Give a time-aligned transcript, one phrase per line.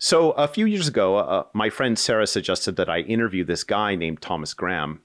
[0.00, 3.96] So, a few years ago, uh, my friend Sarah suggested that I interview this guy
[3.96, 5.00] named Thomas Graham.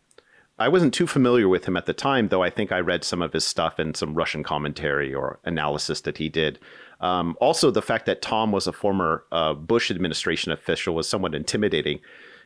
[0.59, 3.19] I wasn't too familiar with him at the time, though I think I read some
[3.19, 6.59] of his stuff in some Russian commentary or analysis that he did.
[7.01, 11.33] Um, also, the fact that Tom was a former uh, Bush administration official was somewhat
[11.33, 11.99] intimidating.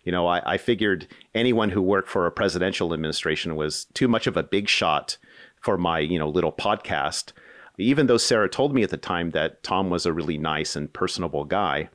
[0.06, 1.06] You know, I, I, figured
[1.36, 5.18] anyone who worked for a presidential administration was too much of a big shot
[5.60, 7.34] for my, you know, little podcast.
[7.78, 10.92] Even though Sarah told me at the time that Tom was a really nice and
[10.94, 11.90] personable guy.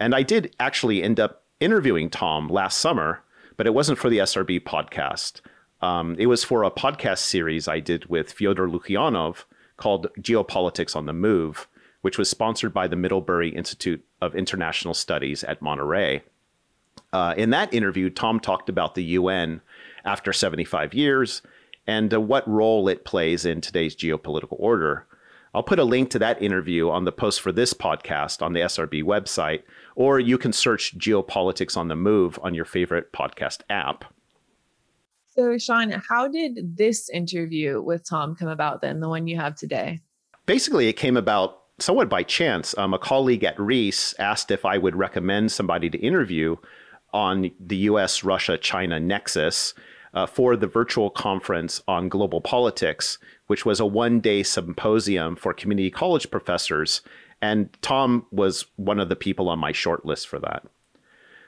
[0.00, 3.22] And I did actually end up interviewing Tom last summer,
[3.58, 5.42] but it wasn't for the SRB podcast.
[5.82, 9.44] Um, it was for a podcast series I did with Fyodor Lukyanov
[9.76, 11.68] called Geopolitics on the Move,
[12.00, 16.22] which was sponsored by the Middlebury Institute of International Studies at Monterey.
[17.12, 19.60] Uh, in that interview, Tom talked about the UN
[20.04, 21.42] after 75 years
[21.86, 25.06] and uh, what role it plays in today's geopolitical order.
[25.52, 28.60] I'll put a link to that interview on the post for this podcast on the
[28.60, 29.62] SRB website,
[29.96, 34.04] or you can search Geopolitics on the Move on your favorite podcast app.
[35.34, 39.56] So, Sean, how did this interview with Tom come about then, the one you have
[39.56, 40.00] today?
[40.46, 42.76] Basically, it came about somewhat by chance.
[42.78, 46.56] Um, a colleague at Rees asked if I would recommend somebody to interview
[47.12, 49.74] on the US Russia China nexus
[50.14, 53.18] uh, for the virtual conference on global politics,
[53.50, 57.00] which was a one day symposium for community college professors.
[57.42, 60.62] And Tom was one of the people on my short list for that.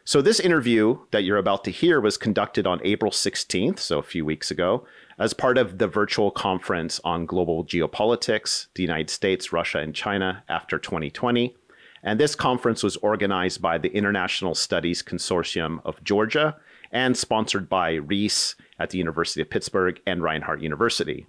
[0.03, 4.03] So, this interview that you're about to hear was conducted on April 16th, so a
[4.03, 4.85] few weeks ago,
[5.17, 10.43] as part of the virtual conference on global geopolitics, the United States, Russia, and China
[10.49, 11.55] after 2020.
[12.03, 16.57] And this conference was organized by the International Studies Consortium of Georgia
[16.91, 21.27] and sponsored by Rees at the University of Pittsburgh and Reinhardt University.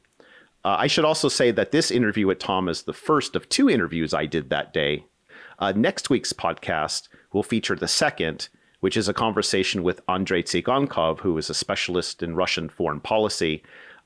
[0.65, 3.69] Uh, I should also say that this interview with Tom is the first of two
[3.69, 5.05] interviews I did that day.
[5.59, 11.19] Uh, next week's podcast will feature the second, which is a conversation with Andrei Tsygankov,
[11.19, 13.63] who is a specialist in Russian foreign policy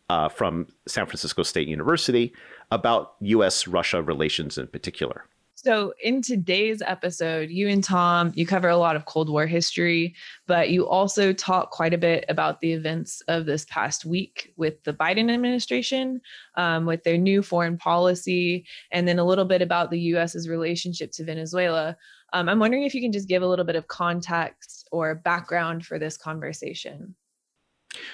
[0.10, 2.34] uh, from San Francisco State University,
[2.72, 5.26] about US Russia relations in particular.
[5.60, 10.14] So, in today's episode, you and Tom, you cover a lot of Cold War history,
[10.46, 14.84] but you also talk quite a bit about the events of this past week with
[14.84, 16.22] the Biden administration,
[16.58, 21.12] um, with their new foreign policy, and then a little bit about the US's relationship
[21.14, 21.98] to Venezuela.
[22.34, 25.88] Um, I'm wondering if you can just give a little bit of context or background
[25.88, 27.16] for this conversation.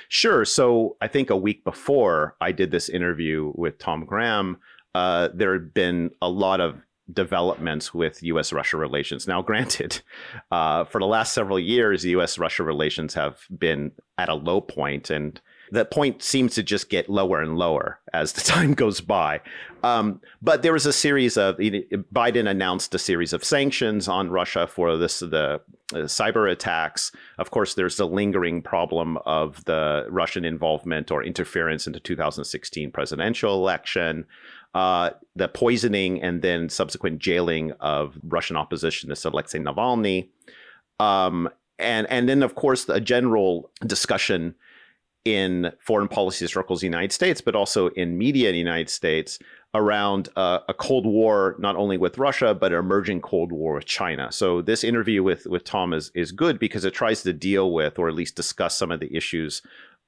[0.08, 0.46] Sure.
[0.46, 4.60] So, I think a week before I did this interview with Tom Graham,
[4.96, 6.82] uh, there had been a lot of
[7.12, 8.54] developments with U.S.
[8.54, 9.28] Russia relations.
[9.28, 10.02] Now, granted,
[10.52, 12.38] uh, for the last several years, U.S.
[12.38, 15.40] Russia relations have been at a low point, and
[15.72, 19.42] that point seems to just get lower and lower as the time goes by.
[19.84, 24.68] Um, but there was a series of Biden announced a series of sanctions on Russia
[24.68, 25.62] for this the
[25.94, 27.12] uh, cyber attacks.
[27.38, 32.92] Of course, there's the lingering problem of the Russian involvement or interference in the 2016
[32.92, 34.26] presidential election
[34.74, 40.30] uh, the poisoning and then subsequent jailing of Russian oppositionist Alexei Navalny,
[41.00, 44.56] um, and and then of course a general discussion
[45.26, 48.90] in foreign policy circles in the United States, but also in media in the United
[48.90, 49.40] States
[49.74, 53.86] around uh, a Cold War, not only with Russia, but an emerging Cold War with
[53.86, 54.32] China.
[54.32, 57.98] So this interview with with Tom is is good because it tries to deal with
[57.98, 59.62] or at least discuss some of the issues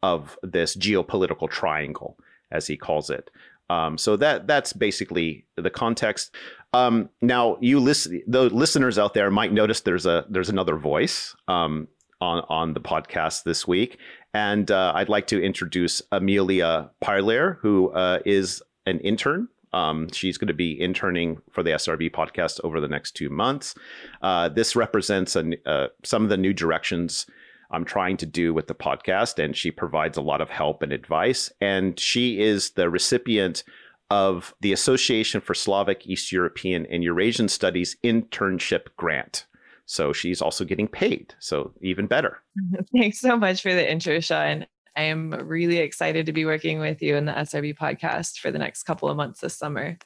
[0.03, 2.17] of this geopolitical triangle,
[2.51, 3.31] as he calls it.
[3.69, 6.35] Um, so that that's basically the context.
[6.73, 11.35] Um, now, you listen, the listeners out there might notice there's a there's another voice
[11.47, 11.87] um,
[12.21, 13.97] on on the podcast this week,
[14.33, 19.47] and uh, I'd like to introduce Amelia Parler, who uh, is an intern.
[19.73, 23.75] Um, she's going to be interning for the SRB podcast over the next two months.
[24.21, 27.25] Uh, this represents a, uh, some of the new directions
[27.71, 29.43] I'm trying to do with the podcast.
[29.43, 31.51] And she provides a lot of help and advice.
[31.61, 33.63] And she is the recipient
[34.11, 39.45] of the Association for Slavic, East European, and Eurasian Studies internship grant.
[39.85, 41.33] So she's also getting paid.
[41.39, 42.41] So even better.
[42.91, 44.65] Thanks so much for the intro, Sean.
[44.95, 48.59] I am really excited to be working with you in the SRB podcast for the
[48.59, 49.97] next couple of months this summer.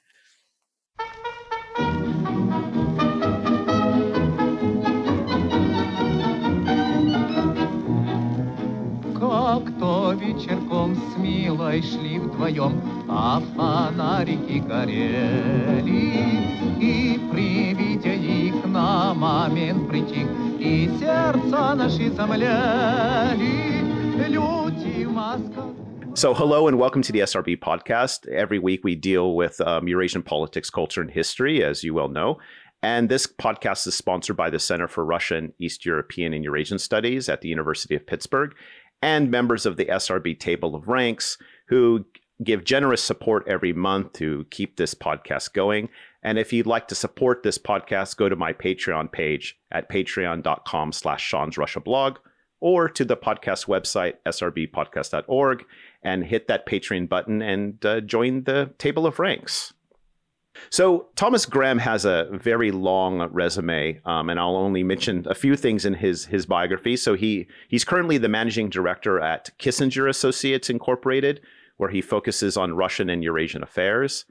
[10.39, 16.13] вечерком с милой шли вдвоем, а фонарики горели.
[16.81, 20.29] И при виде их на момент притих,
[20.59, 23.83] и сердца наши замляли,
[24.29, 25.63] люди маска.
[26.15, 28.29] So, hello and welcome to the SRB podcast.
[28.29, 32.39] Every week we deal with um, Eurasian politics, culture, and history, as you well know.
[32.85, 37.29] And this podcast is sponsored by the Center for Russian, East European, and Eurasian Studies
[37.29, 38.55] at the University of Pittsburgh
[39.02, 41.38] and members of the SRB Table of Ranks
[41.68, 42.06] who
[42.44, 45.90] give generous support every month to keep this podcast going.
[46.24, 50.92] And if you'd like to support this podcast, go to my Patreon page at patreon.com
[50.92, 52.18] slash Sean's Russia blog
[52.62, 55.64] or to the podcast website, srbpodcast.org,
[56.04, 59.74] and hit that Patreon button and uh, join the table of ranks.
[60.70, 65.56] So Thomas Graham has a very long resume, um, and I'll only mention a few
[65.56, 66.96] things in his his biography.
[66.96, 71.42] So he he's currently the managing director at Kissinger Associates Incorporated,
[71.78, 74.26] where he focuses on Russian and Eurasian affairs.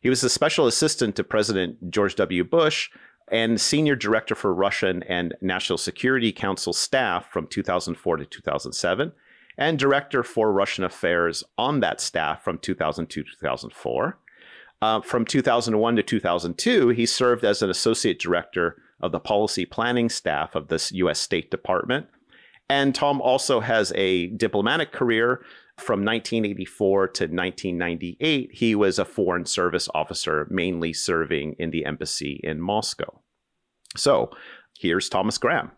[0.00, 2.44] He was a special assistant to President George W.
[2.44, 2.90] Bush
[3.28, 9.12] and senior director for Russian and National Security Council staff from 2004 to 2007,
[9.58, 14.18] and director for Russian affairs on that staff from 2002 to 2004.
[14.82, 20.08] Uh, from 2001 to 2002, he served as an associate director of the policy planning
[20.08, 21.18] staff of the U.S.
[21.18, 22.06] State Department.
[22.68, 25.42] And Tom also has a diplomatic career
[25.78, 32.40] from 1984 to 1998, he was a foreign service officer, mainly serving in the embassy
[32.42, 33.20] in Moscow.
[33.94, 34.30] So
[34.78, 35.72] here's Thomas Graham.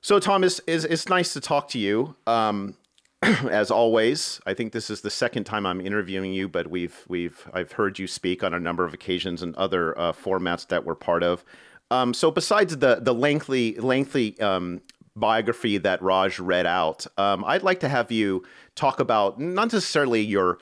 [0.00, 2.14] So Thomas, is it's nice to talk to you.
[2.26, 2.76] Um,
[3.22, 7.48] as always, I think this is the second time I'm interviewing you, but we've we've
[7.52, 10.94] I've heard you speak on a number of occasions and other uh, formats that we're
[10.94, 11.44] part of.
[11.90, 14.82] Um, so besides the the lengthy lengthy um,
[15.16, 18.44] biography that Raj read out, um, I'd like to have you
[18.76, 20.58] talk about not necessarily your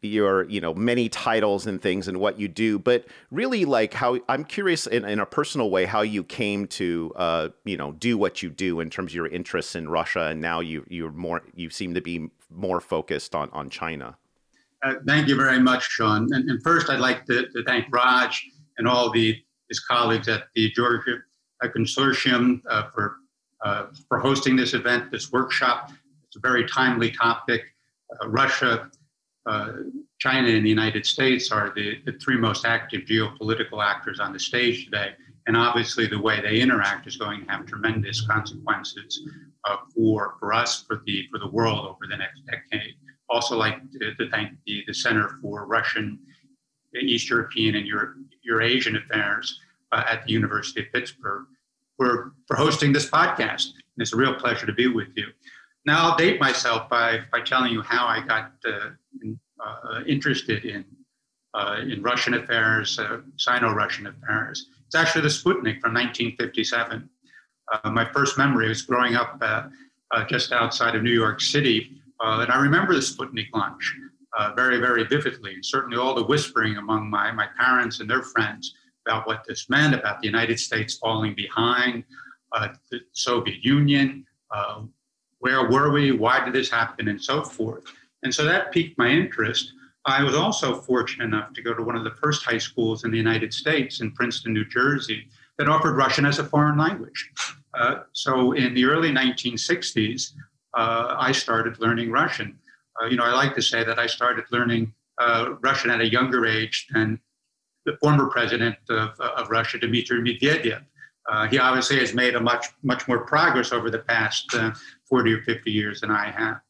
[0.00, 4.18] your you know many titles and things and what you do but really like how
[4.28, 8.16] i'm curious in, in a personal way how you came to uh, you know do
[8.16, 11.42] what you do in terms of your interests in russia and now you you're more
[11.54, 14.16] you seem to be more focused on on china
[14.84, 18.46] uh, thank you very much sean and, and first i'd like to, to, thank raj
[18.78, 19.36] and all the
[19.68, 21.18] his colleagues at the Georgia
[21.62, 23.16] Consortium uh, for,
[23.64, 25.92] uh, for hosting this event, this workshop.
[26.26, 27.62] It's a very timely topic.
[29.48, 29.72] Uh,
[30.18, 34.38] China, and the United States are the, the three most active geopolitical actors on the
[34.38, 35.10] stage today.
[35.46, 39.22] And obviously, the way they interact is going to have tremendous consequences
[39.64, 42.94] uh, for, for us, for the, for the world over the next decade.
[43.30, 46.18] Also, like to, to thank the, the Center for Russian
[47.00, 49.58] East European and Euro- Eurasian Affairs
[49.92, 51.46] uh, at the University of Pittsburgh
[51.96, 53.66] for, for hosting this podcast.
[53.72, 55.28] And it's a real pleasure to be with you.
[55.88, 58.90] Now, I'll date myself by, by telling you how I got uh,
[59.58, 60.84] uh, interested in,
[61.54, 64.68] uh, in Russian affairs, uh, Sino Russian affairs.
[64.84, 67.08] It's actually the Sputnik from 1957.
[67.72, 69.42] Uh, my first memory was growing up
[70.28, 72.02] just outside of New York City.
[72.20, 73.96] and I remember the Sputnik launch
[74.36, 75.56] uh, very, very vividly.
[75.62, 78.74] Certainly, all the whispering among my, my parents and their friends
[79.06, 82.04] about what this meant, about the United States falling behind
[82.52, 84.26] uh, the Soviet Union.
[84.50, 84.82] Uh,
[85.40, 86.12] where were we?
[86.12, 87.08] Why did this happen?
[87.08, 87.84] And so forth.
[88.22, 89.72] And so that piqued my interest.
[90.06, 93.10] I was also fortunate enough to go to one of the first high schools in
[93.10, 97.30] the United States in Princeton, New Jersey, that offered Russian as a foreign language.
[97.74, 100.32] Uh, so in the early 1960s,
[100.76, 102.58] uh, I started learning Russian.
[103.00, 106.10] Uh, you know, I like to say that I started learning uh, Russian at a
[106.10, 107.20] younger age than
[107.84, 110.82] the former president of, of Russia, Dmitry Medvedev.
[111.28, 114.72] Uh, he obviously has made a much much more progress over the past uh,
[115.08, 116.60] 40 or 50 years than I have.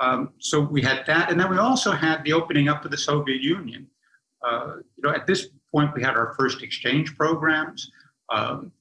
[0.00, 2.98] Um, so we had that, and then we also had the opening up of the
[2.98, 3.86] Soviet Union.
[4.46, 7.90] Uh, you know, at this point, we had our first exchange programs.
[8.30, 8.72] Um,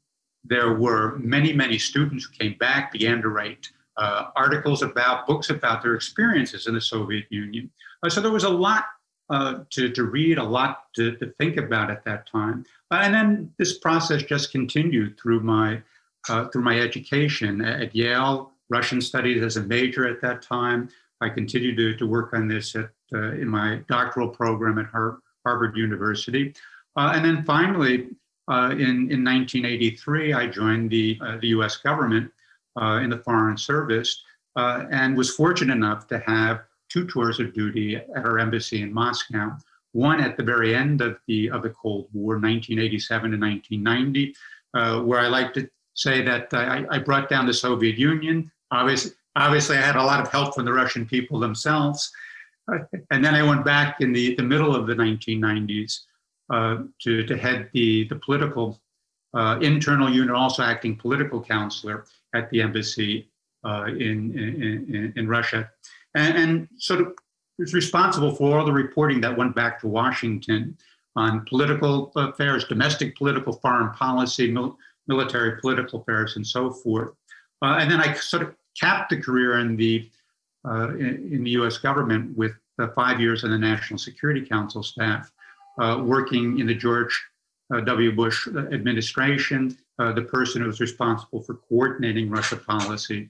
[0.44, 5.50] there were many, many students who came back, began to write uh, articles about, books
[5.50, 7.70] about their experiences in the Soviet Union.
[8.04, 8.86] Uh, so there was a lot
[9.30, 12.64] uh, to, to read, a lot to, to think about at that time.
[12.92, 15.82] Uh, and then this process just continued through my,
[16.30, 20.90] uh, through my education at Yale, Russian studies as a major at that time.
[21.22, 25.20] I continued to, to work on this at, uh, in my doctoral program at Har-
[25.46, 26.54] Harvard University.
[26.96, 28.10] and then finally,
[28.50, 32.32] in, in 1983, I joined the, the US government
[32.80, 34.24] uh, in the Foreign Service
[34.56, 38.94] uh, and was fortunate enough to have two tours of duty at our embassy in
[38.94, 39.58] Moscow.
[39.94, 44.36] One at the very end of the of the Cold War, 1987 to 1990,
[44.74, 48.52] uh, where I like to say that I, I, brought down the Soviet Union.
[48.72, 52.12] Obviously, obviously, I had a lot of help from the Russian people themselves.
[53.12, 56.02] And then I went back in the, the middle of the 1990s
[56.50, 58.82] uh, to, to head the, the political
[59.34, 62.04] uh, internal unit, also acting political counselor
[62.36, 63.30] at the embassy
[63.64, 65.70] uh, in, in, in, Russia.
[66.14, 67.14] and, and sort of
[67.58, 70.78] was responsible for all the reporting that went back to Washington
[71.16, 77.14] on political affairs, domestic political, foreign policy, mil- military political affairs, and so forth.
[77.62, 80.10] Uh, and then I sort of capped the career in the
[80.68, 81.78] uh, in, in, the U.S.
[81.78, 82.52] government with
[82.94, 85.32] five years in the National Security Council staff,
[85.80, 87.18] uh, working in the George
[87.74, 88.12] uh, W.
[88.12, 93.30] Bush administration, uh, the person who was responsible for coordinating Russia policy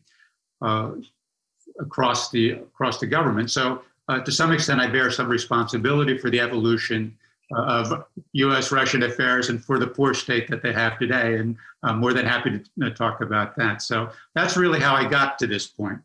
[1.79, 3.51] across the across the government.
[3.51, 7.15] So to some extent, I bear some responsibility for the evolution
[7.55, 8.71] of U.S.
[8.71, 11.37] Russian affairs and for the poor state that they have today.
[11.37, 13.81] And I'm more than happy to talk about that.
[13.81, 15.99] So that's really how I got to this point.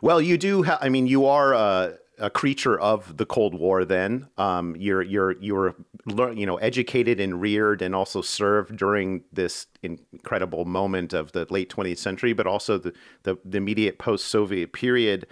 [0.00, 0.64] Well, you do.
[0.64, 3.84] Ha- I mean, you are a, a, creature of the Cold War.
[3.84, 5.76] Then um, you're you're you're
[6.08, 11.70] you know educated and reared, and also served during this incredible moment of the late
[11.70, 15.28] 20th century, but also the the, the immediate post-Soviet period.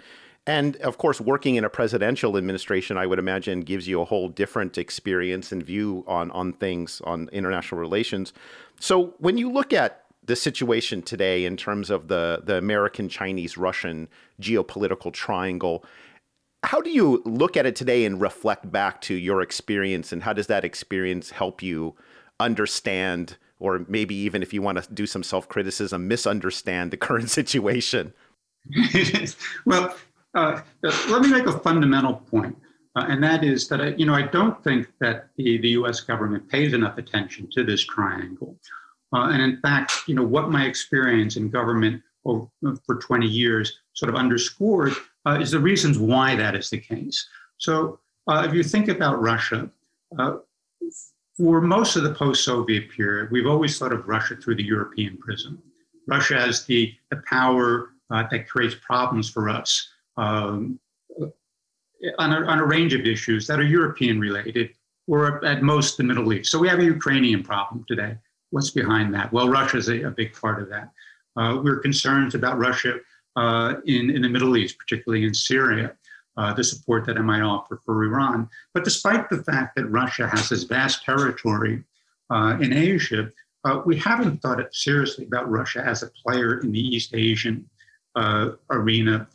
[0.47, 4.27] And of course, working in a presidential administration, I would imagine, gives you a whole
[4.27, 8.33] different experience and view on on things on international relations.
[8.79, 13.55] So when you look at the situation today in terms of the the American, Chinese,
[13.55, 14.07] Russian
[14.41, 15.85] geopolitical triangle,
[16.63, 20.33] how do you look at it today and reflect back to your experience, and how
[20.33, 21.95] does that experience help you
[22.39, 23.37] understand?
[23.59, 28.13] Or maybe even if you want to do some self criticism, misunderstand the current situation.
[29.65, 29.95] well,
[30.33, 32.55] uh, let me make a fundamental point,
[32.95, 35.99] uh, and that is that I, you know I don't think that the, the U.S.
[35.99, 38.55] government pays enough attention to this triangle,
[39.13, 42.47] uh, and in fact, you know what my experience in government over,
[42.85, 44.93] for 20 years sort of underscored
[45.25, 47.27] uh, is the reasons why that is the case.
[47.57, 49.69] So uh, if you think about Russia.
[50.17, 50.37] Uh,
[51.37, 55.63] for most of the post-Soviet period, we've always thought of Russia through the European prism.
[56.05, 60.79] Russia as the, the power that creates problems for us um,
[62.17, 64.69] on, a, on a range of issues that are European related
[65.07, 66.51] or at most the Middle East.
[66.51, 68.17] So we have a Ukrainian problem today.
[68.51, 69.31] What's behind that?
[69.31, 70.91] Well, Russia is a, a big part of that.
[71.35, 72.95] Uh, we're concerned about Russia
[73.35, 75.93] uh, in, in the Middle East, particularly in Syria,
[76.37, 78.49] uh, the support that it might offer for Iran.
[78.73, 81.83] But despite the fact that Russia has this vast territory
[82.29, 83.29] uh, in Asia,
[83.63, 87.69] uh, we haven't thought seriously about Russia as a player in the East Asian
[88.15, 89.27] uh, arena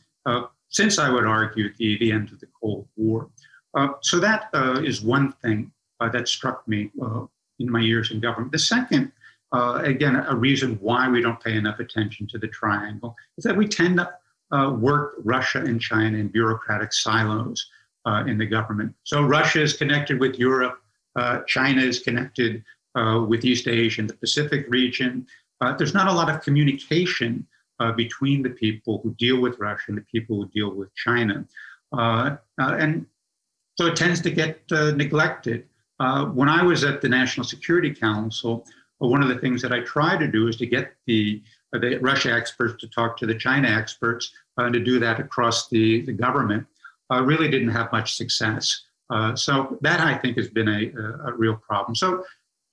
[0.77, 3.31] since I would argue the, the end of the Cold War.
[3.75, 7.25] Uh, so that uh, is one thing uh, that struck me uh,
[7.59, 8.53] in my years in government.
[8.53, 9.11] The second,
[9.53, 13.57] uh, again, a reason why we don't pay enough attention to the triangle is that
[13.57, 17.59] we tend to work Russia and China in bureaucratic silos
[18.27, 18.95] in the government.
[19.05, 20.79] So Russia is connected with Europe,
[21.47, 22.63] China is connected
[23.31, 25.27] with East Asia and the Pacific region.
[25.79, 27.47] there's not a lot of communication
[27.81, 31.47] uh, between the people who deal with Russia and the people who deal with China.
[31.93, 33.07] Uh, uh and
[33.77, 35.67] so it tends to get uh, neglected.
[36.01, 38.67] Uh, when I was at the National Security Council,
[38.99, 41.43] one of the things that I tried to do is to get the,
[41.73, 46.01] the Russia experts to talk to the China experts and to do that across the,
[46.03, 46.67] the government.
[47.11, 48.85] I really didn't have much success.
[49.35, 51.95] so that I think has been a, a, real problem.
[51.95, 52.25] So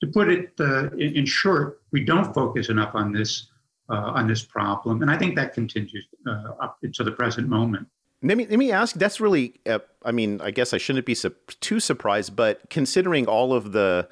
[0.01, 3.52] to put it in, in short, we don't focus enough on this uh,
[3.89, 5.01] on this problem.
[5.01, 7.87] And I think that continues uh, up to the present moment.
[8.21, 8.95] Let me let me ask.
[8.95, 9.59] That's really.
[9.65, 13.73] Uh, I mean, I guess I shouldn't be su- too surprised, but considering all of
[13.73, 14.07] the,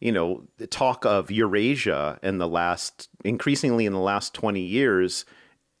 [0.00, 5.26] you know, the talk of Eurasia in the last, increasingly in the last twenty years,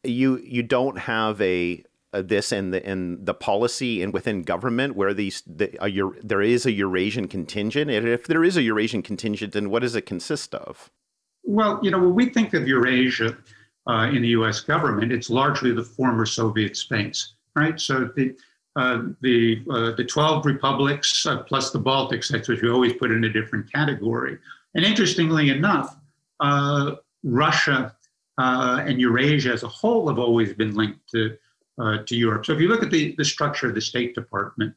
[0.04, 1.82] you you don't have a,
[2.12, 5.90] a this and the and the policy and within government where these the, a,
[6.22, 7.90] there is a Eurasian contingent.
[7.90, 10.90] And if there is a Eurasian contingent, then what does it consist of?
[11.50, 13.36] Well, you know, when we think of Eurasia
[13.88, 17.78] uh, in the US government, it's largely the former Soviet space, right?
[17.80, 18.36] So the
[18.76, 23.10] uh, the uh, the 12 republics uh, plus the Baltic states, which we always put
[23.10, 24.38] in a different category.
[24.76, 25.96] And interestingly enough,
[26.38, 26.92] uh,
[27.24, 27.96] Russia
[28.38, 31.36] uh, and Eurasia as a whole have always been linked to
[32.06, 32.44] to Europe.
[32.44, 34.74] So if you look at the, the structure of the State Department,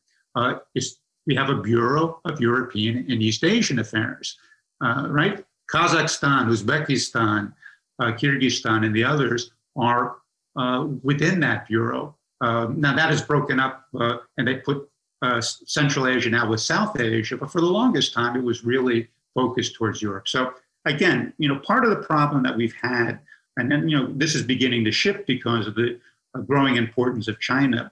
[1.28, 4.38] we have a Bureau of European and Eurasian Affairs,
[4.82, 5.44] right?
[5.74, 7.52] Kazakhstan, Uzbekistan,
[8.00, 10.18] uh, Kyrgyzstan, and the others are
[10.56, 12.16] uh, within that bureau.
[12.42, 14.88] Uh, now that is broken up, uh, and they put
[15.24, 19.08] uh, Central Asia now with South Asia, but for the longest time it was really
[19.34, 20.28] focused towards Europe.
[20.28, 20.54] So
[20.86, 23.20] again, you know, part of the problem that we've had,
[23.58, 26.00] and then you know, this is beginning to shift because of the
[26.36, 27.92] uh, growing importance of China,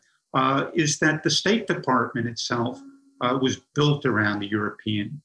[0.73, 2.79] is that the State Department itself
[3.41, 5.21] was built around the European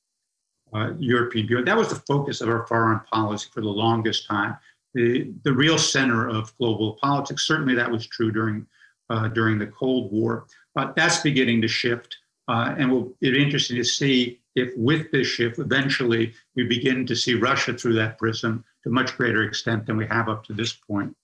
[0.74, 1.64] uh, European Bureau.
[1.64, 4.56] That was the focus of our foreign policy for the longest time.
[4.94, 7.46] The, the real center of global politics.
[7.46, 8.66] Certainly, that was true during
[9.10, 10.46] uh, during the Cold War.
[10.74, 12.16] But that's beginning to shift.
[12.48, 17.06] Uh, and we'll, it'll be interesting to see if, with this shift, eventually we begin
[17.06, 20.52] to see Russia through that prism to much greater extent than we have up to
[20.52, 21.14] this point.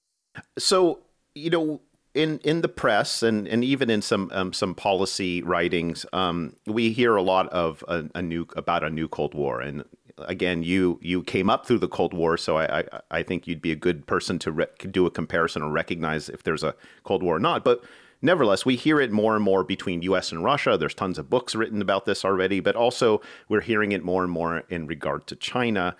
[0.58, 1.00] So,
[1.34, 1.80] you know,
[2.14, 6.92] in in the press and and even in some um, some policy writings, um, we
[6.92, 9.60] hear a lot of a, a, new about a new Cold War.
[9.60, 9.84] And
[10.18, 13.62] again, you you came up through the Cold War, so I I, I think you'd
[13.62, 17.22] be a good person to re- do a comparison or recognize if there's a Cold
[17.22, 17.64] War or not.
[17.64, 17.82] But
[18.20, 20.32] nevertheless, we hear it more and more between U.S.
[20.32, 20.76] and Russia.
[20.76, 24.30] There's tons of books written about this already, but also we're hearing it more and
[24.30, 25.96] more in regard to China.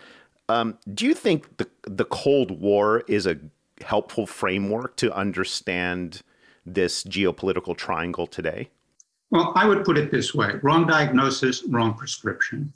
[0.50, 3.38] Um, do you think the the Cold War is a
[3.82, 6.22] helpful framework to understand
[6.64, 8.68] this geopolitical triangle today?
[9.30, 12.72] Well, I would put it this way wrong diagnosis, wrong prescription.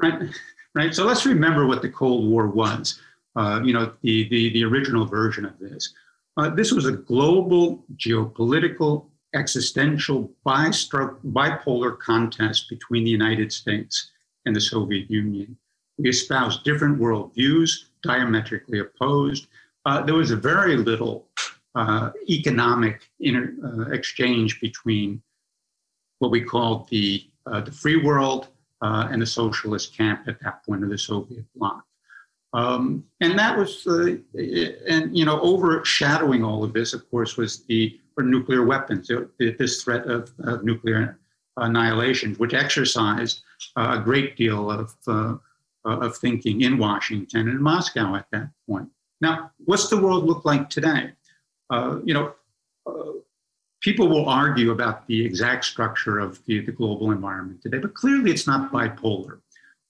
[0.00, 0.30] Right?
[0.74, 0.94] Right.
[0.94, 3.00] So let's remember what the Cold War was.
[3.34, 5.92] Uh, you know, the, the, the original version of this.
[6.36, 14.10] Uh, this was a global geopolitical, existential, bipolar contest between the United States
[14.44, 15.56] and the Soviet Union.
[15.98, 19.48] We espoused different worldviews, diametrically opposed,
[19.86, 21.28] uh, there was very little
[21.76, 25.22] uh, economic inter, uh, exchange between
[26.18, 28.48] what we called the, uh, the free world
[28.82, 31.84] uh, and the socialist camp at that point of the Soviet bloc.
[32.52, 38.00] Um, and that was, and you know, overshadowing all of this, of course, was the
[38.18, 41.18] nuclear weapons, this threat of, of nuclear
[41.58, 43.42] annihilation, which exercised
[43.76, 44.94] a great deal of,
[45.84, 48.88] of thinking in Washington and Moscow at that point.
[49.20, 51.12] Now, what's the world look like today?
[51.70, 52.34] Uh, you know,
[52.86, 53.12] uh,
[53.80, 58.30] people will argue about the exact structure of the, the global environment today, but clearly
[58.30, 59.40] it's not bipolar.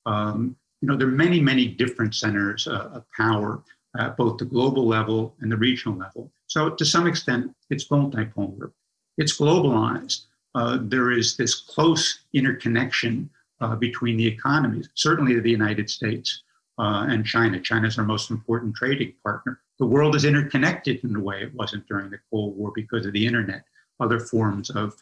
[0.06, 3.62] Um, you know, there are many, many different centers uh, of power
[3.98, 6.30] at both the global level and the regional level.
[6.46, 8.72] So, to some extent, it's multipolar.
[9.18, 10.26] It's globalized.
[10.54, 13.28] Uh, there is this close interconnection
[13.60, 16.42] uh, between the economies, certainly the United States
[16.78, 17.60] uh, and China.
[17.60, 19.60] China is our most important trading partner.
[19.78, 23.12] The world is interconnected in a way it wasn't during the Cold War because of
[23.12, 23.64] the internet,
[24.00, 24.94] other forms of,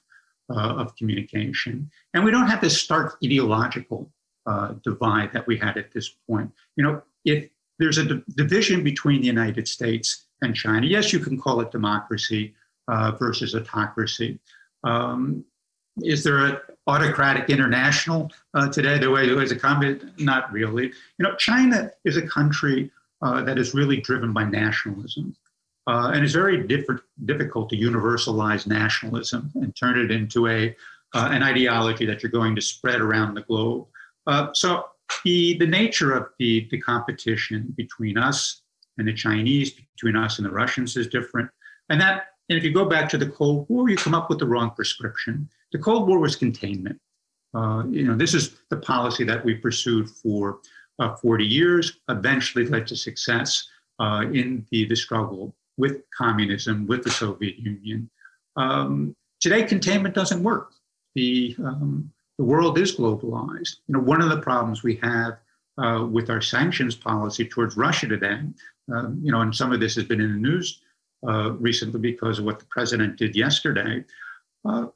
[0.50, 1.90] uh, of communication.
[2.12, 4.10] And we don't have this stark ideological
[4.46, 6.50] uh, divide that we had at this point.
[6.76, 11.40] You know, if there's a division between the United States and China, yes, you can
[11.40, 12.54] call it democracy
[12.88, 14.38] uh, versus autocracy.
[14.84, 15.44] Um,
[16.02, 20.06] is there an autocratic international uh, today the way it was a communist?
[20.18, 20.86] Not really.
[21.18, 22.90] You know, China is a country
[23.22, 25.34] uh, that is really driven by nationalism.
[25.86, 30.74] Uh, and it's very different, difficult to universalize nationalism and turn it into a,
[31.14, 33.86] uh, an ideology that you're going to spread around the globe.
[34.26, 34.86] Uh, so
[35.24, 38.62] the, the nature of the, the competition between us
[38.96, 41.50] and the Chinese, between us and the Russians is different.
[41.90, 44.38] And that, and if you go back to the Cold War, you come up with
[44.38, 45.48] the wrong prescription.
[45.74, 47.00] The Cold War was containment.
[47.52, 50.60] Uh, you know, this is the policy that we pursued for
[51.00, 53.66] uh, 40 years, eventually led to success
[53.98, 58.08] uh, in the, the struggle with communism, with the Soviet Union.
[58.56, 60.74] Um, today, containment doesn't work.
[61.16, 62.08] The, um,
[62.38, 63.78] the world is globalized.
[63.88, 65.38] You know, one of the problems we have
[65.76, 68.42] uh, with our sanctions policy towards Russia today,
[68.94, 70.82] um, you know, and some of this has been in the news
[71.26, 74.04] uh, recently because of what the president did yesterday.
[74.64, 74.86] Uh,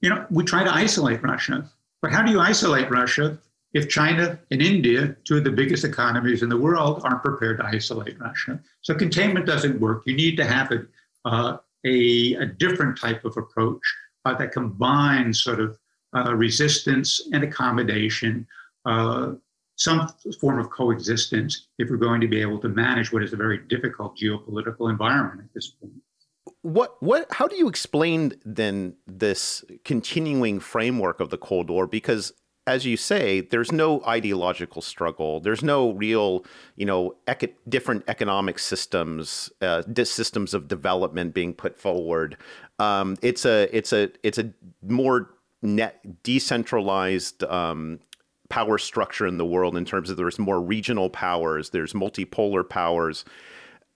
[0.00, 1.70] you know, we try to isolate Russia.
[2.02, 3.38] But how do you isolate Russia
[3.72, 7.66] if China and India, two of the biggest economies in the world, aren't prepared to
[7.66, 8.60] isolate Russia?
[8.80, 10.02] So containment doesn't work.
[10.06, 10.86] You need to have a,
[11.26, 13.82] uh, a, a, different type of approach
[14.24, 15.78] uh, that combines sort of
[16.16, 18.46] uh, resistance and accommodation,
[18.86, 19.32] uh,
[19.76, 20.08] some
[20.40, 23.58] form of coexistence, if we're going to be able to manage what is a very
[23.68, 25.92] difficult geopolitical environment at this point
[26.62, 31.86] what what how do you explain then this continuing framework of the cold war?
[31.86, 32.32] Because
[32.66, 35.40] as you say there's no ideological struggle.
[35.40, 36.44] There's no real
[36.76, 37.16] you know
[37.68, 42.36] different economic systems uh, systems of development being put forward.
[42.78, 45.30] Um, it's a it's a it's a more
[45.62, 48.00] net decentralized um,
[48.50, 53.24] power structure in the world in terms of there's more regional powers there's multipolar powers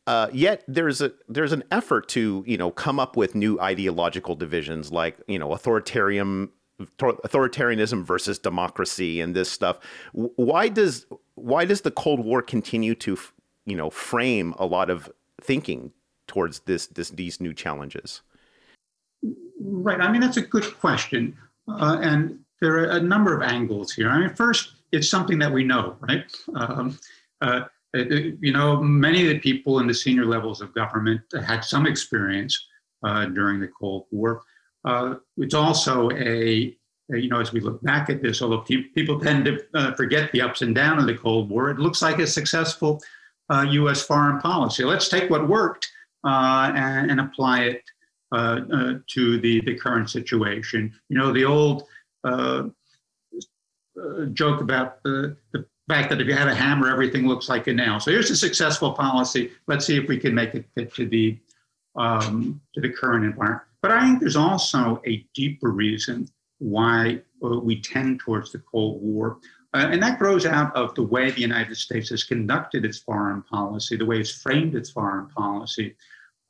[0.06, 4.34] uh, yet there's a there's an effort to you know come up with new ideological
[4.34, 6.50] divisions like you know authoritarian
[6.98, 9.78] authoritarianism versus democracy and this stuff.
[10.12, 13.18] Why does why does the Cold War continue to
[13.64, 15.92] you know frame a lot of thinking
[16.26, 18.22] towards this this these new challenges?
[19.60, 20.00] Right.
[20.00, 21.36] I mean that's a good question,
[21.68, 24.10] uh, and there are a number of angles here.
[24.10, 26.24] I mean, first, it's something that we know, right?
[26.54, 26.98] Um,
[27.40, 27.62] uh,
[27.94, 31.64] uh, uh, you know, many of the people in the senior levels of government had
[31.64, 32.66] some experience
[33.35, 34.42] during the Cold War.
[35.37, 36.76] it's also a
[37.11, 40.40] you know, as we look back at this, although people tend to uh, forget the
[40.40, 43.02] ups and downs of the Cold War, it looks like a successful
[43.50, 44.02] uh, U.S.
[44.02, 44.85] foreign policy.
[44.85, 45.87] Let's take what worked
[46.24, 47.83] uh, and, and, apply it
[48.33, 50.92] uh, uh, to the, the current situation.
[51.11, 51.85] You know, the old
[52.24, 52.64] uh,
[54.33, 57.73] joke about the, the fact that if you had a hammer, everything looks like a
[57.73, 58.01] nail.
[58.01, 59.53] So here's a successful policy.
[59.66, 61.38] Let's see if we can make it fit to the
[61.97, 63.62] um, to the current environment.
[63.83, 69.03] But I think there's also a deeper reason why uh, we tend towards the Cold
[69.03, 69.38] War.
[69.75, 73.42] Uh, and that grows out of the way the United States has conducted its foreign
[73.42, 75.97] policy, the way it's framed its foreign policy.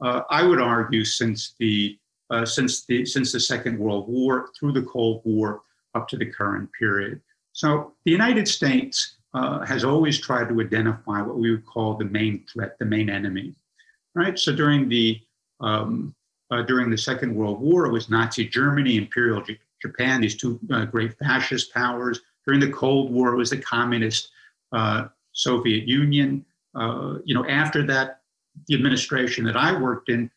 [0.01, 1.99] Uh, I would argue since the
[2.31, 5.63] uh, since the since the Second World War through the Cold War
[5.95, 7.21] up to the current period.
[7.53, 12.05] So the United States uh, has always tried to identify what we would call the
[12.05, 13.55] main threat, the main enemy,
[14.15, 14.39] right?
[14.39, 15.21] So during the
[15.61, 16.15] um,
[16.51, 19.43] uh, during the Second World War, it was Nazi Germany, Imperial
[19.83, 22.21] Japan, these two uh, great fascist powers.
[22.45, 24.31] During the Cold War, it was the communist
[24.73, 26.45] uh, Soviet Union.
[26.75, 28.21] Uh, you know, after that,
[28.69, 30.31] the administration that I worked in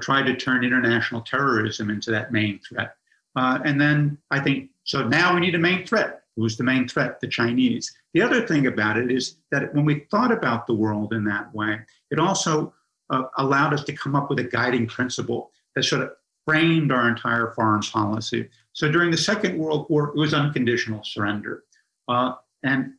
[0.00, 2.96] tried to turn international terrorism into that main threat.
[3.36, 6.19] And then I think, so now we need a main threat.
[6.36, 7.20] Who's the main threat?
[7.20, 7.92] The Chinese.
[8.14, 11.54] The other thing about it is that when we thought about the world in that
[11.54, 12.72] way, it also
[13.10, 16.12] uh, allowed us to come up with a guiding principle that sort of
[16.46, 18.48] framed our entire foreign policy.
[18.72, 21.64] So during the Second World War, it was unconditional surrender.
[22.08, 22.92] Uh, and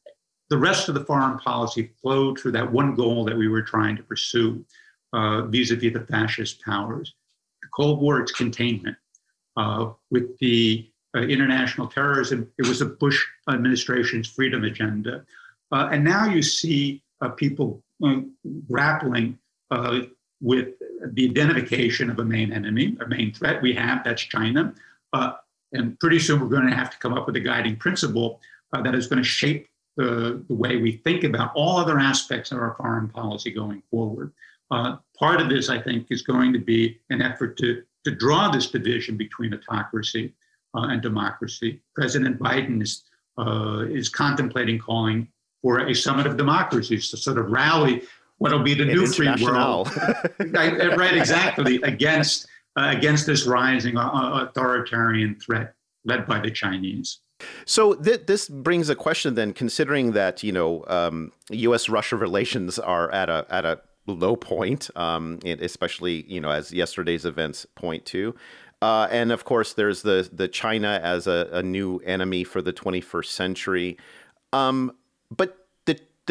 [0.50, 3.96] the rest of the foreign policy flowed through that one goal that we were trying
[3.96, 4.66] to pursue
[5.14, 7.14] vis a vis the fascist powers.
[7.62, 8.98] The Cold War, it's containment.
[9.58, 15.26] Uh, with the uh, international terrorism, it was the Bush administration's freedom agenda.
[15.72, 18.22] Uh, and now you see uh, people uh,
[18.70, 19.38] grappling
[20.42, 20.70] with
[21.14, 24.74] the identification of a main enemy, a main threat we have, that's China.
[25.14, 25.34] Uh,
[25.74, 28.40] and pretty soon we're going to have to come up with a guiding principle
[28.74, 32.52] uh, that is going to shape the, the way we think about all other aspects
[32.52, 34.32] of our foreign policy going forward.
[34.70, 38.50] Uh, part of this, I think, is going to be an effort to, to draw
[38.50, 40.32] this division between autocracy uh,
[40.74, 41.82] and democracy.
[41.96, 43.04] President Biden is,
[43.38, 45.28] uh, is contemplating calling
[45.62, 48.04] for a summit of democracies to sort of rally
[48.38, 49.90] what'll be the new free world.
[50.40, 57.20] right, exactly, against uh, against this rising uh, authoritarian threat led by the Chinese.
[57.66, 63.12] So th- this brings a question then, considering that you know um, U.S.-Russia relations are
[63.12, 68.36] at a at a low point, um, especially you know as yesterday's events point to.
[68.82, 72.74] Uh, and of course, there's the the China as a, a new enemy for the
[72.74, 73.98] 21st century.
[74.54, 74.92] Um,
[75.30, 75.62] but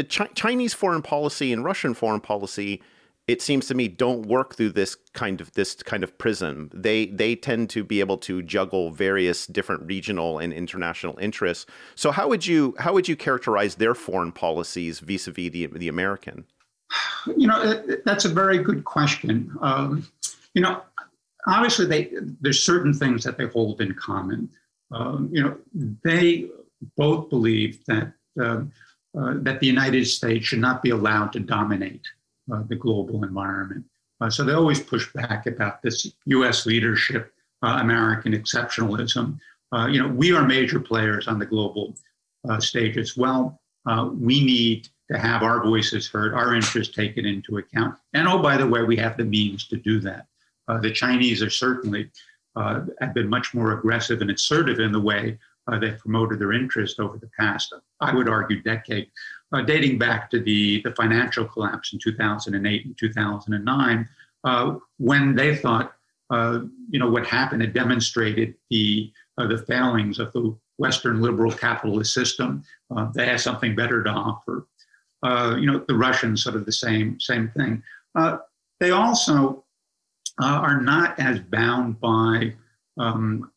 [0.01, 2.83] the Ch- Chinese foreign policy and Russian foreign policy,
[3.27, 6.71] it seems to me, don't work through this kind of this kind of prism.
[6.73, 11.67] They they tend to be able to juggle various different regional and international interests.
[11.95, 16.45] So how would you how would you characterize their foreign policies vis-a-vis the the American?
[17.37, 19.55] You know, that's a very good question.
[19.61, 20.09] Um,
[20.55, 20.83] you know,
[21.47, 24.49] obviously, they there's certain things that they hold in common.
[24.93, 25.57] Um, you know,
[26.05, 26.49] they
[26.97, 28.13] both believe that.
[28.41, 28.73] Um,
[29.19, 32.07] uh, that the United States should not be allowed to dominate
[32.53, 33.85] uh, the global environment.
[34.21, 36.65] Uh, so they always push back about this U.S.
[36.65, 39.37] leadership, uh, American exceptionalism.
[39.73, 41.97] Uh, you know, we are major players on the global
[42.61, 43.61] stage as well.
[44.15, 47.97] we need to have our voices heard, our interests taken into account.
[48.15, 50.27] And oh, by the way, we have the means to do that.
[50.79, 52.11] The Chinese are certainly
[52.57, 55.39] have been much more aggressive and assertive in the way
[55.71, 59.11] uh, they promoted their interest over the past, I would argue, decade,
[59.53, 64.09] uh, dating back to the, the financial collapse in 2008 and 2009,
[64.45, 65.95] uh, when they thought,
[66.31, 71.53] uh, you know, what happened had demonstrated the, uh, the failings of the Western liberal
[71.53, 72.63] capitalist system.
[72.95, 74.67] Uh, they had something better to offer.
[75.59, 77.83] you know, the Russians sort of the same, same thing.
[78.81, 79.65] they also
[80.47, 82.55] are not as bound by
[82.99, 83.51] um,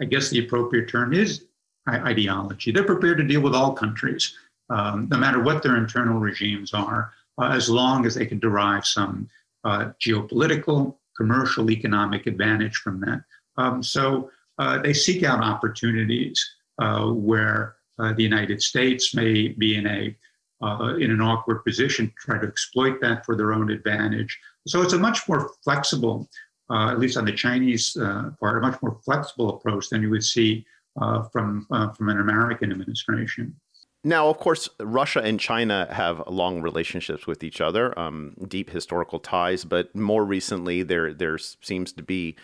[0.00, 1.44] I guess the appropriate term is
[1.88, 2.72] ideology.
[2.72, 4.34] They're prepared to deal with all countries,
[4.68, 8.86] um, no matter what their internal regimes are, uh, as long as they can derive
[8.86, 9.28] some
[9.64, 13.22] uh, geopolitical, commercial, economic advantage from that.
[13.56, 16.38] Um, so uh, they seek out opportunities
[16.78, 20.16] uh, where uh, the United States may be in a
[20.62, 24.38] uh, in an awkward position, to try to exploit that for their own advantage.
[24.66, 26.28] So it's a much more flexible
[26.70, 30.10] uh, at least on the Chinese uh, part, a much more flexible approach than you
[30.10, 30.64] would see
[31.00, 33.54] uh, from from an American administration.
[34.02, 39.18] Now, of course, Russia and China have long relationships with each other, um, deep historical
[39.18, 39.64] ties.
[39.64, 42.36] But more recently, there there seems to be,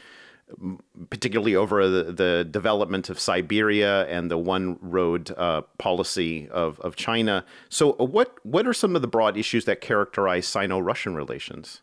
[1.09, 6.94] particularly over the, the development of Siberia and the one road uh, policy of, of
[6.96, 7.44] China.
[7.70, 11.81] So, uh, what what are some of the broad issues that characterize Sino-Russian relations?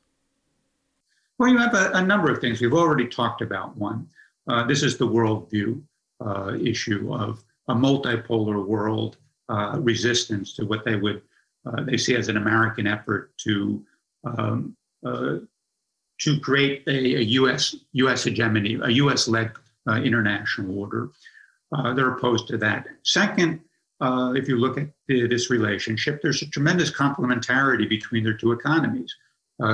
[1.40, 2.62] Well, you have a, a number of things.
[2.62, 4.08] We've already talked about one.
[4.48, 5.82] Uh, this is the worldview
[6.26, 9.18] uh, issue of a multipolar world
[9.50, 11.22] uh, resistance to what they would
[11.66, 13.84] uh, they see as an American effort to
[14.26, 15.38] um, uh,
[16.20, 17.76] to create a, a, U.S.
[17.94, 18.24] U.S.
[18.24, 19.52] hegemony, a U.S.-led
[19.90, 21.10] uh, international order.
[21.96, 22.86] They're opposed to that.
[23.04, 23.60] Second,
[24.02, 29.14] if you look at the, this relationship, there's a tremendous complementarity between their two economies.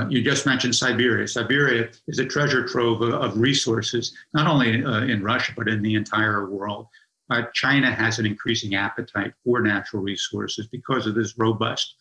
[0.10, 1.28] You just mentioned Siberia.
[1.28, 5.96] Siberia is a treasure trove of, of resources, not only in Russia, but in the
[5.96, 6.88] entire world
[7.30, 11.96] uh, China has an increasing appetite for natural resources because of this robust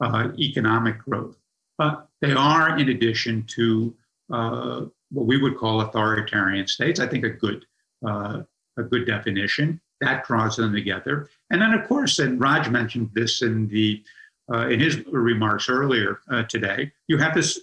[0.00, 1.36] uh, economic growth.
[1.78, 3.94] But they are, in addition to
[4.32, 7.64] uh, what we would call authoritarian states, I think a good
[8.06, 8.42] uh,
[8.78, 11.30] a good definition that draws them together.
[11.48, 14.02] And then, of course, and Raj mentioned this in the
[14.52, 16.92] uh, in his remarks earlier uh, today.
[17.08, 17.60] You have this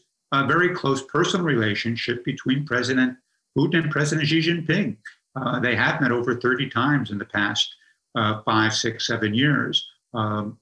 [0.48, 3.16] very close personal relationship between President
[3.58, 4.98] Putin and President Xi Jinping.
[5.36, 7.74] Uh, they have met over 30 times in the past
[8.16, 9.88] uh, five, six, seven years.
[10.14, 10.58] Um,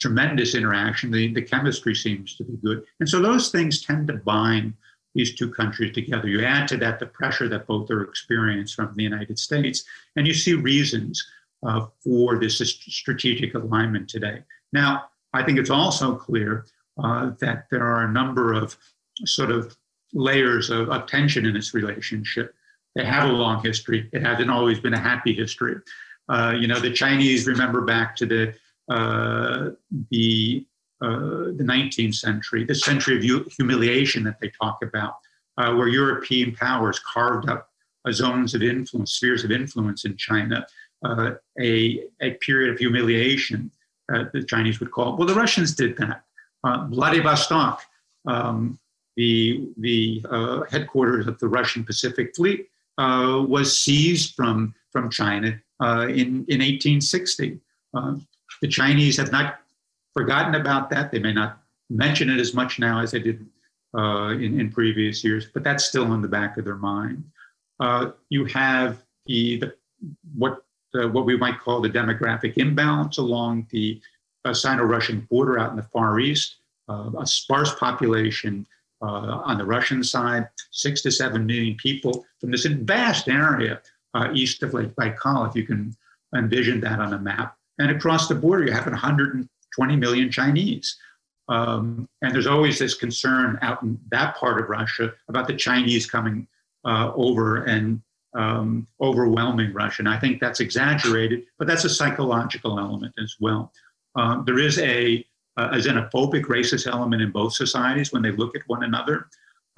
[0.00, 1.10] tremendous interaction.
[1.10, 2.84] The, the chemistry seems to be good.
[3.00, 4.74] And so those things tend to bind
[5.14, 6.28] these two countries together.
[6.28, 9.84] You add to that the pressure that both are experiencing from the United States,
[10.16, 11.26] and you see reasons
[11.66, 14.42] uh, for this strategic alignment today.
[14.74, 15.06] Now,
[15.36, 16.66] I think it's also clear
[17.02, 18.76] uh, that there are a number of
[19.24, 19.76] sort of
[20.12, 22.54] layers of, of tension in this relationship.
[22.94, 24.08] They have a long history.
[24.12, 25.76] It hasn't always been a happy history.
[26.28, 28.54] Uh, you know, the Chinese remember back to the
[28.88, 29.70] uh,
[30.10, 30.66] the
[31.02, 35.16] uh, the 19th century, the century of humiliation that they talk about,
[35.58, 37.68] uh, where European powers carved up
[38.12, 40.66] zones of influence, spheres of influence in China,
[41.04, 43.70] uh, a, a period of humiliation,
[44.12, 45.18] uh, the Chinese would call it.
[45.18, 46.22] Well, the Russians did that.
[46.90, 47.82] Vladivostok,
[48.26, 48.78] um,
[49.16, 50.20] the, the
[50.68, 56.60] headquarters of the Russian Pacific Fleet, uh, was seized from, from China uh, in, in
[56.60, 57.58] 1860.
[57.94, 58.16] Uh,
[58.62, 59.60] the Chinese have not
[60.14, 61.12] forgotten about that.
[61.12, 61.58] They may not
[61.90, 63.46] mention it as much now as they did
[63.96, 67.22] uh, in, in previous years, but that's still in the back of their mind.
[67.80, 69.74] Uh, you have the, the
[70.34, 70.64] what
[71.10, 74.00] what we might call the demographic imbalance along the
[74.52, 76.56] Sino-Russian border out in the Far East,
[76.88, 78.66] a sparse population
[79.02, 83.80] uh, on the Russian side, six to seven million people from this vast area
[84.14, 85.94] uh, east of Lake Baikal, if you can
[86.34, 87.56] envision that on a map.
[87.78, 90.96] And across the border, you have 120 million Chinese.
[91.48, 96.08] Um, and there's always this concern out in that part of Russia about the Chinese
[96.08, 96.48] coming
[96.84, 98.00] uh, over and
[98.36, 100.02] um, overwhelming Russia.
[100.02, 103.72] And I think that's exaggerated, but that's a psychological element as well.
[104.14, 105.24] Um, there is a
[105.58, 109.28] uh, a xenophobic, racist element in both societies when they look at one another.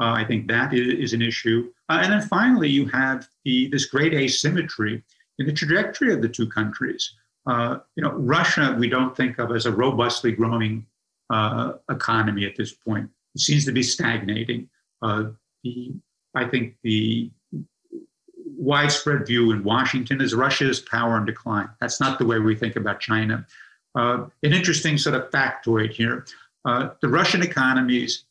[0.01, 1.71] Uh, I think that is, is an issue.
[1.89, 5.03] Uh, and then finally, you have the, this great asymmetry
[5.39, 7.15] in the trajectory of the two countries.
[7.47, 10.85] Uh, you know, Russia, we don't think of as a robustly growing
[11.31, 13.09] uh, economy at this point.
[13.35, 14.69] It seems to be stagnating.
[15.01, 15.31] Uh,
[15.63, 15.95] the,
[16.35, 17.31] I think the
[18.59, 21.69] widespread view in Washington is Russia's power and decline.
[21.81, 23.47] That's not the way we think about China.
[23.95, 26.27] Uh, an interesting sort of factoid here.
[26.65, 28.25] Uh, the Russian economies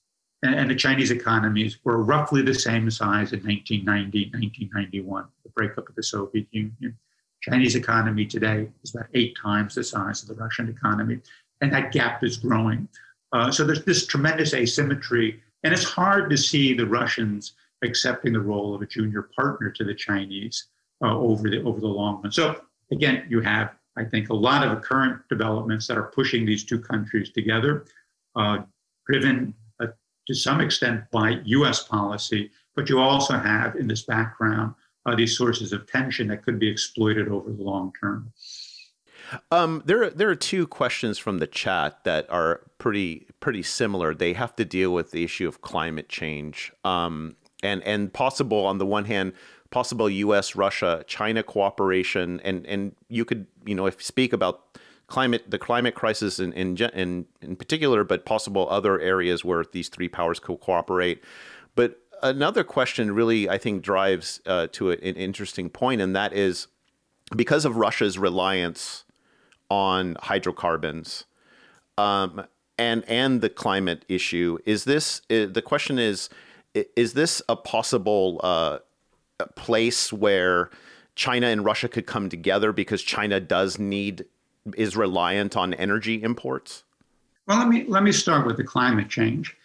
[0.44, 5.90] and, and, the Chinese economies were roughly the same size in 1990, 1991, the breakup
[5.90, 6.96] of the Soviet Union.
[7.42, 11.20] Chinese economy today is about eight times the size of the Russian economy,
[11.62, 12.88] and that gap is growing.
[13.32, 18.40] Uh, so there's this tremendous asymmetry, and it's hard to see the Russians accepting the
[18.40, 20.68] role of a junior partner to the Chinese
[21.04, 22.32] uh, over the over the long run.
[22.32, 22.60] So
[22.92, 26.80] again, you have I think a lot of current developments that are pushing these two
[26.80, 27.86] countries together,
[28.36, 28.60] uh,
[29.08, 29.88] driven uh,
[30.28, 35.38] to some extent by US policy, but you also have in this background uh, these
[35.38, 38.32] sources of tension that could be exploited over the long term.
[39.52, 44.14] Um, there, there are two questions from the chat that are pretty, pretty similar.
[44.14, 48.78] They have to deal with the issue of climate change, um, and and possible on
[48.78, 49.34] the one hand
[49.70, 55.50] possible U.S., Russia, China cooperation, and and you could you know if speak about climate
[55.50, 60.08] the climate crisis in in in, in particular, but possible other areas where these three
[60.08, 61.24] powers co- cooperate.
[61.76, 66.68] But another question really I think drives uh, to an interesting point, and that is
[67.36, 69.04] because of Russia's reliance
[69.70, 71.26] on hydrocarbons
[71.98, 72.46] um,
[72.78, 74.58] and and the climate issue.
[74.66, 76.00] Is this the question?
[76.00, 76.30] Is
[76.96, 78.80] is this a possible uh,
[79.56, 80.70] place where
[81.16, 84.26] China and Russia could come together because China does need
[84.76, 86.84] is reliant on energy imports?
[87.48, 89.56] Well, let me let me start with the climate change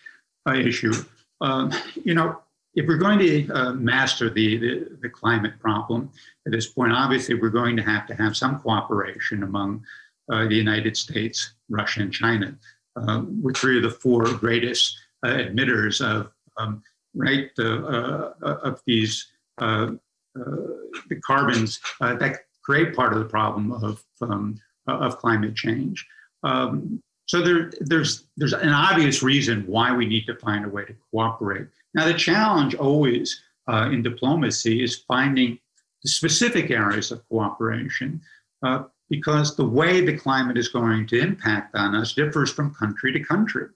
[0.48, 0.92] uh, issue.
[1.40, 1.72] Um,
[2.04, 2.40] you know,
[2.74, 6.10] if we're going to uh, master the, the, the climate problem
[6.46, 9.84] at this point, obviously we're going to have to have some cooperation among
[10.30, 12.56] uh, the United States, Russia, and China,
[12.96, 16.82] uh, which three of the four greatest uh, emitters of um,
[17.14, 25.18] right uh, of these the carbons that create part of the problem of um, of
[25.18, 26.06] climate change.
[26.42, 30.84] Um, so there, there's there's an obvious reason why we need to find a way
[30.84, 31.68] to cooperate.
[31.94, 35.58] Now the challenge always uh, in diplomacy is finding
[36.02, 38.20] the specific areas of cooperation,
[38.64, 43.12] uh, because the way the climate is going to impact on us differs from country
[43.12, 43.66] to country.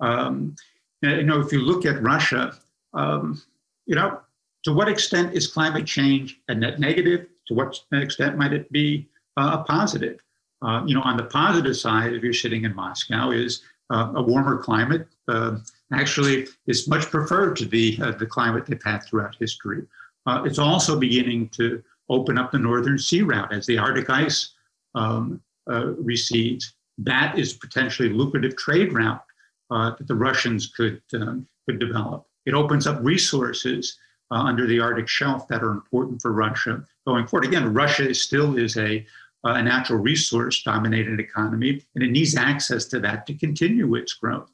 [0.00, 0.56] Um,
[1.02, 2.56] you know, if you look at Russia,
[2.96, 3.40] um,
[3.86, 4.20] you know,
[4.64, 7.26] to what extent is climate change a net negative?
[7.46, 10.18] To what extent might it be uh, a positive?
[10.62, 14.22] Uh, you know, on the positive side, if you're sitting in Moscow, is uh, a
[14.22, 15.06] warmer climate.
[15.28, 15.58] Uh,
[15.92, 19.82] actually, is much preferred to the uh, the climate they've had throughout history.
[20.26, 24.54] Uh, it's also beginning to open up the northern sea route as the Arctic ice
[24.94, 26.74] um, recedes.
[26.98, 29.22] That is potentially lucrative trade route
[29.70, 32.26] that the Russians could um, could develop.
[32.46, 33.98] It opens up resources
[34.30, 37.46] under the Arctic shelf that are important for Russia going forward.
[37.46, 39.06] Again, Russia still is a
[39.44, 44.50] a natural resource dominated economy, and it needs access to that to continue its growth.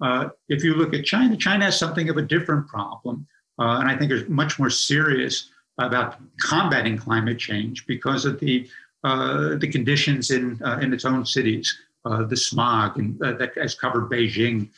[0.00, 3.26] Uh, if you look at China, China has something of a different problem,
[3.58, 8.68] uh, and I think is much more serious about combating climate change because of the
[9.04, 13.56] uh, the conditions in uh, in its own cities, uh, the smog and, uh, that
[13.56, 14.68] has covered Beijing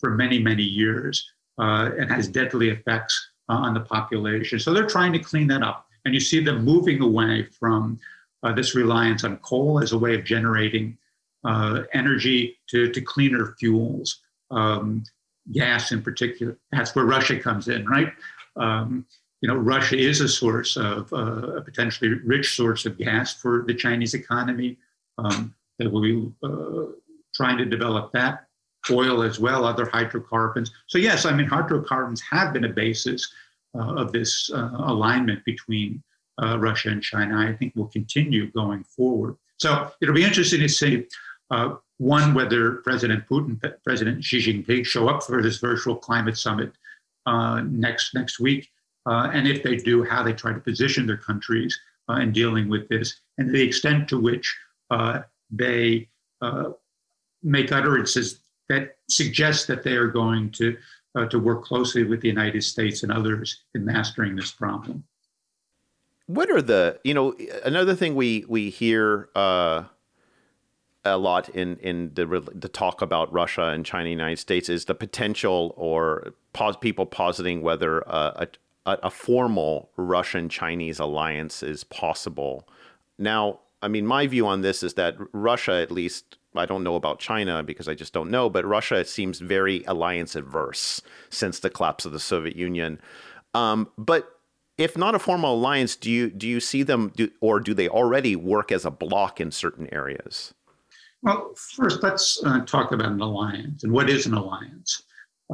[0.00, 4.58] for many many years and has deadly effects on the population.
[4.58, 7.98] So they're trying to clean that up, and you see them moving away from
[8.42, 10.98] uh, this reliance on coal as a way of generating
[11.44, 15.04] uh, energy to, to cleaner fuels, um,
[15.52, 16.58] gas in particular.
[16.72, 18.12] That's where Russia comes in, right?
[18.56, 19.06] Um,
[19.40, 23.64] you know, Russia is a source of uh, a potentially rich source of gas for
[23.66, 24.78] the Chinese economy.
[25.18, 26.92] Um, they will be uh,
[27.34, 28.46] trying to develop that
[28.90, 30.70] oil as well, other hydrocarbons.
[30.86, 33.32] So yes, I mean hydrocarbons have been a basis
[33.74, 36.02] uh, of this uh, alignment between
[36.42, 39.36] uh, Russia and China, I think will continue going forward.
[39.58, 41.06] So it'll be interesting to see
[41.50, 46.72] uh, one whether President Putin, President Xi Jinping show up for this virtual climate summit
[47.26, 48.68] uh, next next week,
[49.06, 51.78] uh, and if they do, how they try to position their countries
[52.18, 54.54] in dealing with this, and the extent to which
[55.50, 56.08] they
[57.42, 60.76] make utterances that suggests that they are going to
[61.30, 65.04] to work closely with the United States and others in mastering this problem
[66.26, 69.84] what are the you know another thing we we hear uh,
[71.04, 74.86] a lot in in the the talk about Russia and China, and United States is
[74.86, 78.48] the potential or pos- people positing whether a,
[78.86, 82.66] a, a formal Russian Chinese alliance is possible.
[83.18, 86.38] Now, I mean, my view on this is that Russia, at least.
[86.56, 90.36] I don't know about China because I just don't know, but Russia seems very alliance
[90.36, 93.00] adverse since the collapse of the Soviet Union.
[93.54, 94.28] Um, but
[94.78, 97.88] if not a formal alliance, do you do you see them do, or do they
[97.88, 100.54] already work as a block in certain areas?
[101.22, 105.02] Well, first let's uh, talk about an alliance and what is an alliance.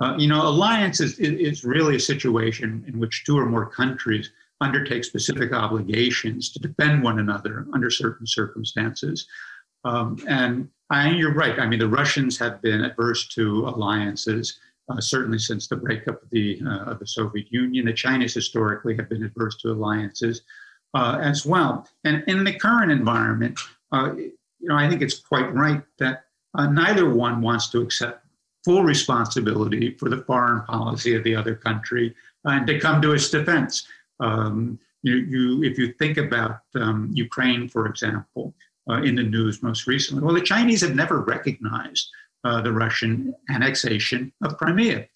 [0.00, 4.30] Uh, you know, alliance is, is really a situation in which two or more countries
[4.60, 9.26] undertake specific obligations to defend one another under certain circumstances.
[9.84, 11.58] Um, and I, you're right.
[11.58, 14.58] I mean, the Russians have been adverse to alliances
[14.90, 17.86] uh, certainly since the breakup of the, uh, of the Soviet Union.
[17.86, 20.42] The Chinese historically have been adverse to alliances
[20.94, 21.88] uh, as well.
[22.04, 23.58] And in the current environment,
[23.92, 24.32] uh, you
[24.68, 26.24] know, I think it's quite right that
[26.54, 28.26] uh, neither one wants to accept
[28.64, 32.14] full responsibility for the foreign policy of the other country
[32.44, 33.86] and to come to its defense.
[34.18, 38.54] Um, you, you, if you think about um, Ukraine, for example,
[38.90, 42.10] uh, in the news most recently, well, the Chinese have never recognized
[42.44, 45.06] uh, the Russian annexation of Crimea,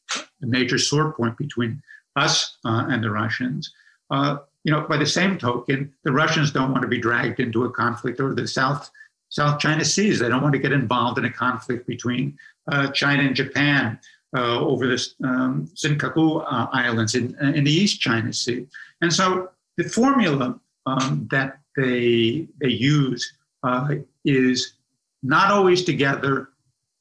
[0.42, 1.82] a major sore point between
[2.16, 3.72] us uh, and the Russians.
[4.10, 7.64] Uh, you know, by the same token, the Russians don't want to be dragged into
[7.64, 8.90] a conflict over the South
[9.30, 10.20] South China Seas.
[10.20, 12.38] They don't want to get involved in a conflict between
[12.70, 13.98] uh, China and Japan
[14.36, 18.66] uh, over the um, Senkaku Islands in, in the East China Sea.
[19.00, 23.32] And so the formula um, that they they use
[23.64, 23.88] uh,
[24.24, 24.74] is
[25.22, 26.50] not always together,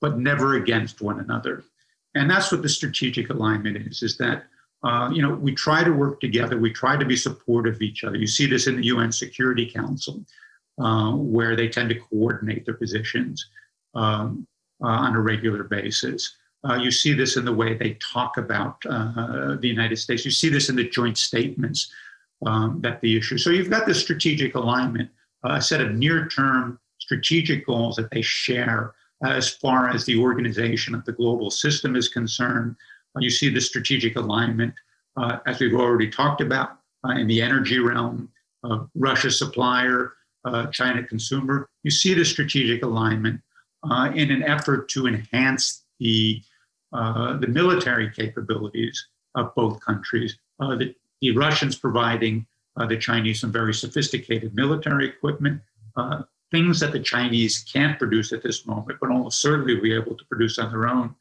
[0.01, 1.63] but never against one another.
[2.15, 4.45] And that's what the strategic alignment is, is that
[4.83, 6.57] uh, you know, we try to work together.
[6.57, 8.17] We try to be supportive of each other.
[8.17, 10.25] You see this in the UN Security Council,
[10.77, 13.45] uh, where they tend to coordinate their positions
[13.95, 14.45] um,
[14.83, 16.35] uh, on a regular basis.
[16.67, 20.25] Uh, you see this in the way they talk about uh, the United States.
[20.25, 21.91] You see this in the joint statements
[22.45, 23.37] um, that the issue.
[23.37, 25.09] So you've got this strategic alignment,
[25.43, 31.05] a set of near-term strategic goals that they share as far as the organization of
[31.05, 32.75] the global system is concerned.
[33.15, 34.73] Uh, you see the strategic alignment,
[35.17, 38.29] uh, as we've already talked about, uh, in the energy realm,
[38.95, 40.13] Russia supplier,
[40.71, 41.69] China consumer.
[41.83, 43.41] You see the strategic alignment
[44.15, 46.41] in an effort to enhance the,
[46.93, 50.37] the military capabilities of both countries.
[50.59, 52.45] the, the Russians providing
[52.77, 55.61] the Chinese some very sophisticated military equipment,
[55.95, 59.93] uh, things that the Chinese can't produce at this moment, but almost certainly will be
[59.93, 61.13] able to produce on their own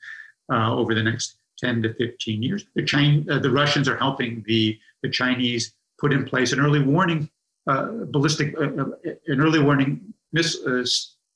[0.53, 2.65] uh, over the next 10 to 15 years.
[2.75, 6.83] The, China, uh, the Russians are helping the, the Chinese put in place an early
[6.83, 7.31] warning
[7.67, 8.85] uh, ballistic, uh, uh,
[9.29, 10.85] an early warning miss, uh,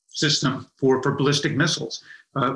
[0.09, 2.03] system for, for ballistic missiles,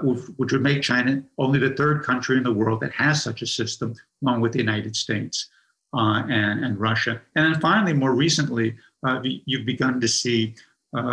[0.03, 3.47] which would make China only the third country in the world that has such a
[3.47, 5.49] system, along with the United States
[5.93, 7.21] and, and Russia.
[7.35, 8.75] And then finally, more recently,
[9.23, 10.55] you've begun to see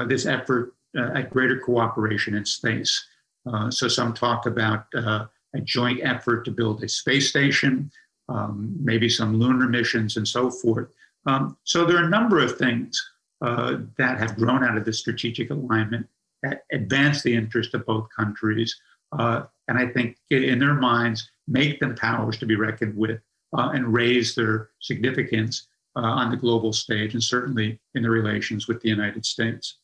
[0.06, 3.06] this effort at greater cooperation in space.
[3.70, 4.86] so some talk about
[5.54, 7.90] a joint effort to build a space station,
[8.28, 10.88] um, maybe some lunar missions, and so forth.
[11.26, 13.02] Um, so there are a number of things
[13.40, 16.06] uh, that have grown out of this strategic alignment
[16.42, 18.76] that advance the interest of both countries,
[19.18, 23.20] uh, and I think in their minds make them powers to be reckoned with
[23.56, 28.68] uh, and raise their significance uh, on the global stage, and certainly in the relations
[28.68, 29.78] with the United States.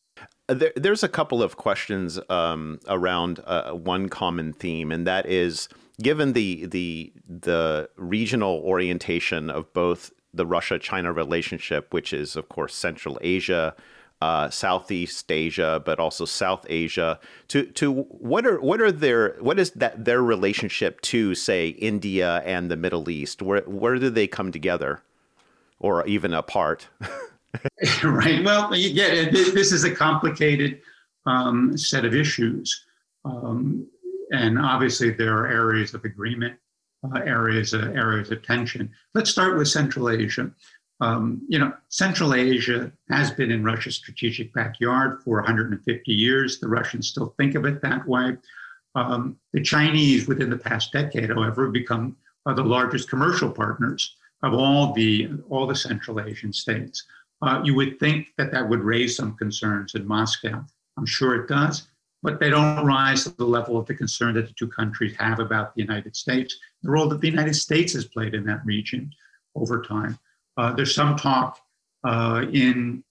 [0.47, 5.25] Uh, there, there's a couple of questions um, around uh, one common theme, and that
[5.25, 5.67] is
[6.01, 12.75] given the the the regional orientation of both the Russia-China relationship, which is of course
[12.75, 13.75] Central Asia,
[14.21, 17.19] uh, Southeast Asia, but also South Asia.
[17.49, 22.41] To to what are what are their what is that their relationship to say India
[22.45, 23.41] and the Middle East?
[23.41, 25.01] Where where do they come together,
[25.79, 26.87] or even apart?
[28.03, 28.43] right.
[28.43, 29.31] Well, you get it.
[29.31, 30.81] This is a complicated
[31.25, 32.85] um, set of issues.
[33.23, 33.87] Um,
[34.31, 36.57] and obviously, there are areas of agreement,
[37.03, 38.91] uh, areas, uh, areas of tension.
[39.13, 40.51] Let's start with Central Asia.
[41.01, 46.59] Um, you know, Central Asia has been in Russia's strategic backyard for 150 years.
[46.59, 48.37] The Russians still think of it that way.
[48.95, 52.15] Um, the Chinese, within the past decade, however, have become
[52.45, 57.03] uh, the largest commercial partners of all the all the Central Asian states.
[57.41, 60.63] Uh, you would think that that would raise some concerns in Moscow.
[60.97, 61.89] I'm sure it does,
[62.23, 65.39] but they don't rise to the level of the concern that the two countries have
[65.39, 69.11] about the United States, the role that the United States has played in that region
[69.55, 70.17] over time.
[70.57, 71.59] Uh, there's some talk
[72.03, 73.03] uh, in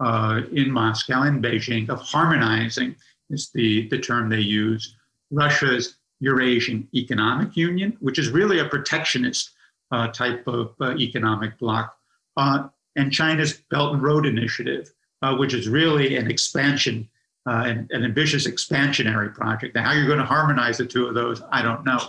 [0.00, 2.96] uh, in Moscow and Beijing of harmonizing
[3.30, 4.96] is the, the term they use
[5.30, 9.50] Russia's Eurasian Economic Union, which is really a protectionist
[9.92, 11.96] uh, type of uh, economic bloc,
[12.36, 14.92] uh, and China's Belt and Road Initiative,
[15.38, 17.08] which is really an expansion,
[17.46, 19.74] an, an, ambitious expansionary project.
[19.74, 22.00] Now, how you're going to harmonize the two of those, I don't know.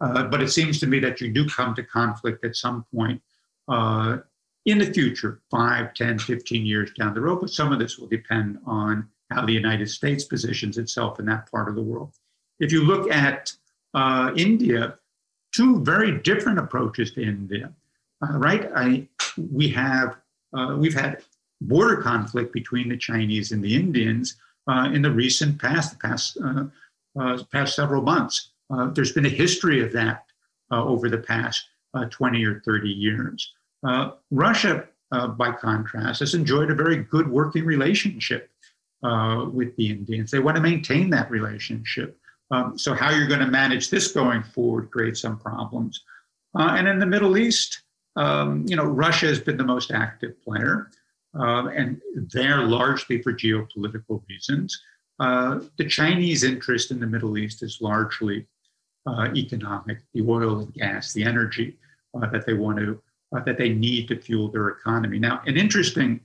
[0.00, 3.20] But it seems to me that you do come to conflict at some point
[3.68, 4.18] uh,
[4.64, 7.40] in the future, 5, 10, 15 years down the road.
[7.40, 11.50] But some of this will depend on how the United States positions itself in that
[11.50, 12.12] part of the world.
[12.60, 13.52] If you look at
[13.94, 14.94] uh, India,
[15.54, 17.72] two very different approaches to India,
[18.22, 18.70] uh, right?
[18.74, 19.08] I,
[19.52, 20.16] we have
[20.56, 21.22] uh, we've had
[21.60, 24.36] border conflict between the Chinese and the Indians
[24.68, 26.38] uh, in the recent past, the past,
[27.18, 28.52] uh, past several months.
[28.92, 30.24] There's been a history of that
[30.70, 31.66] over the past
[32.04, 33.52] 20 or 30 years.
[34.30, 38.50] Russia, by contrast, has enjoyed a very good working relationship
[39.02, 40.30] with the Indians.
[40.30, 42.18] They want to maintain that relationship.
[42.50, 46.02] Um, so, how you're going to manage this going forward creates some problems.
[46.54, 47.82] and in the Middle East,
[48.16, 50.90] um, you know, Russia has been the most active player,
[51.38, 52.00] uh, and
[52.32, 54.80] they're largely for geopolitical reasons.
[55.20, 58.46] Uh, the Chinese interest in the Middle East is largely
[59.06, 61.76] uh, economic, the oil and gas, the energy
[62.22, 63.00] uh, that they want to,
[63.34, 65.18] uh, that they need to fuel their economy.
[65.18, 66.20] Now, an interesting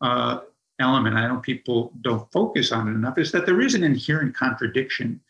[0.00, 0.40] uh,
[0.80, 4.34] element, I know people don't focus on it enough, is that there is an inherent
[4.34, 5.20] contradiction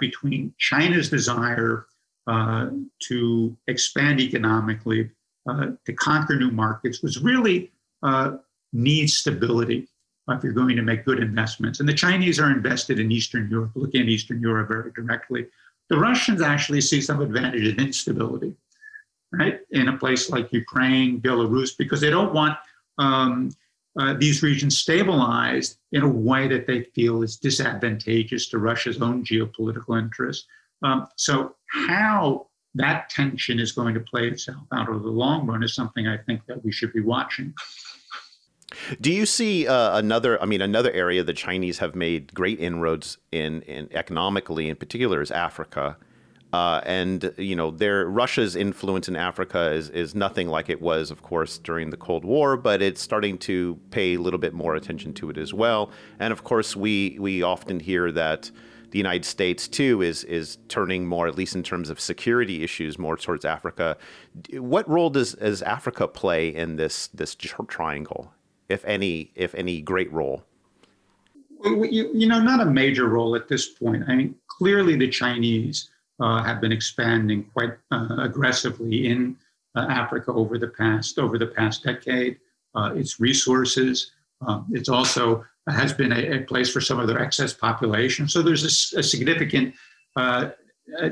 [0.00, 1.86] between China's desire
[2.26, 5.10] to expand economically
[5.46, 7.70] uh, to conquer new markets which really
[8.02, 8.36] uh,
[8.72, 9.86] need stability
[10.30, 11.80] if you're going to make good investments.
[11.80, 15.46] And the Chinese are invested in Eastern Europe, looking at Eastern Europe very directly.
[15.90, 18.54] The Russians actually see some advantage in instability,
[19.38, 22.56] right, in a place like Ukraine, Belarus, because they don't want
[22.98, 23.50] um,
[23.98, 29.24] uh, these regions stabilized in a way that they feel is disadvantageous to Russia's own
[29.24, 30.46] geopolitical interests.
[30.82, 35.62] Um, so, how that tension is going to play itself out over the long run
[35.62, 37.54] is something I think that we should be watching.
[39.00, 40.40] Do you see uh, another?
[40.42, 45.22] I mean, another area the Chinese have made great inroads in, in economically, in particular,
[45.22, 45.96] is Africa.
[46.54, 51.10] Uh, and you know, their Russia's influence in Africa is is nothing like it was,
[51.10, 54.76] of course, during the Cold War, but it's starting to pay a little bit more
[54.76, 55.90] attention to it as well.
[56.20, 58.52] And of course, we we often hear that
[58.92, 63.00] the United States too is is turning more, at least in terms of security issues,
[63.00, 63.96] more towards Africa.
[64.52, 68.32] What role does does Africa play in this this triangle,
[68.68, 70.44] if any, if any, great role?
[71.64, 74.04] You, you know, not a major role at this point.
[74.06, 75.90] I mean, clearly the Chinese
[76.20, 79.36] have been expanding quite uh, aggressively in
[79.76, 82.38] uh, Africa over the past over the past decade.
[82.76, 84.10] Uh, its resources.
[84.44, 88.28] Um, it's also has been a, a, place for some of their excess population.
[88.28, 89.74] So there's a, a significant
[90.16, 90.50] uh,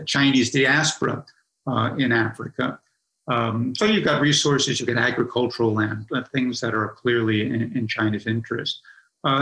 [0.04, 1.24] Chinese diaspora
[1.68, 2.80] uh, in Africa.
[3.28, 7.86] Um, so you've got resources, you've got agricultural land, things that are clearly in, in
[7.86, 8.82] China's interest.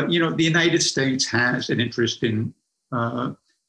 [0.08, 2.52] you know, the United States has an interest in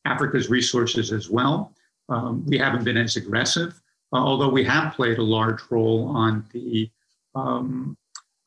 [0.03, 1.73] Africa's resources as well.
[2.09, 3.81] Um, we haven't been as aggressive,
[4.13, 6.89] uh, although we have played a large role on the
[7.35, 7.97] um,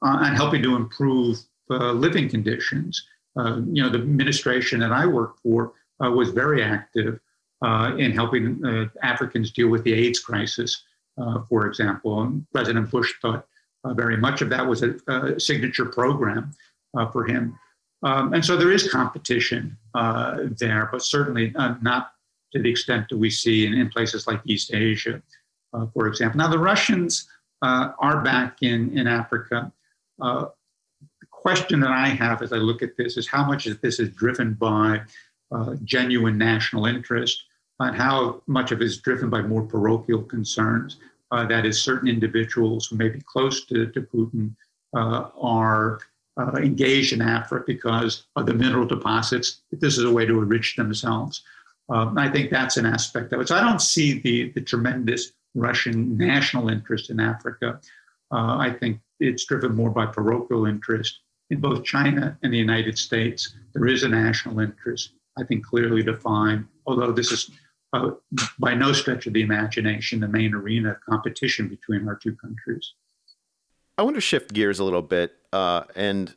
[0.03, 1.39] on helping to improve
[1.71, 3.07] uh, living conditions.
[3.37, 5.73] Uh, you know, the administration that I worked for
[6.05, 7.19] uh, was very active
[7.65, 10.83] uh, in helping uh, Africans deal with the AIDS crisis,
[11.49, 12.23] for example.
[12.23, 13.47] And President Bush thought
[13.85, 16.53] very much of that was a, a signature program
[17.13, 17.59] for him.
[18.03, 22.13] Um, and so there is competition there, but certainly not
[22.55, 25.21] to the extent that we see in, in places like East Asia,
[25.73, 26.39] uh, for example.
[26.39, 27.29] Now, the Russians
[27.63, 29.73] uh, are back in, in Africa.
[30.21, 30.47] Uh,
[31.21, 33.99] the question that I have as I look at this is how much of this
[33.99, 35.01] is driven by
[35.51, 37.45] uh, genuine national interest
[37.81, 40.99] and how much of it is driven by more parochial concerns.
[41.33, 44.55] Uh, that is, certain individuals who may be close to, to Putin
[44.97, 45.99] uh, are
[46.57, 49.63] engaged in Africa because of the mineral deposits.
[49.73, 51.43] This is a way to enrich themselves.
[51.89, 53.49] Um, I think that's an aspect of it.
[53.49, 57.80] So I don't see the, the tremendous Russian national interest in Africa.
[58.32, 61.20] Uh, I think it's driven more by parochial interest
[61.51, 63.55] in both China and the United States.
[63.74, 67.51] There is a national interest, I think, clearly defined, although this is
[67.93, 68.11] uh,
[68.59, 72.95] by no stretch of the imagination the main arena of competition between our two countries.
[73.97, 76.35] I want to shift gears a little bit uh, and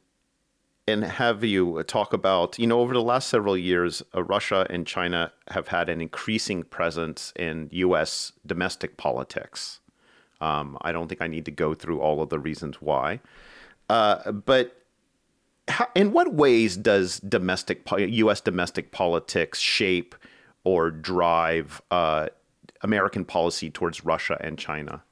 [0.88, 4.88] and have you talk about, you know, over the last several years, uh, Russia and
[4.88, 8.32] China have had an increasing presence in U.S.
[8.46, 9.82] domestic politics.
[10.40, 13.20] Um, I don't think I need to go through all of the reasons why.
[13.90, 14.82] Uh, but
[15.68, 18.40] how, in what ways does domestic U.S.
[18.40, 20.16] domestic politics shape
[20.64, 22.28] or drive uh,
[22.82, 25.04] American policy towards Russia and China?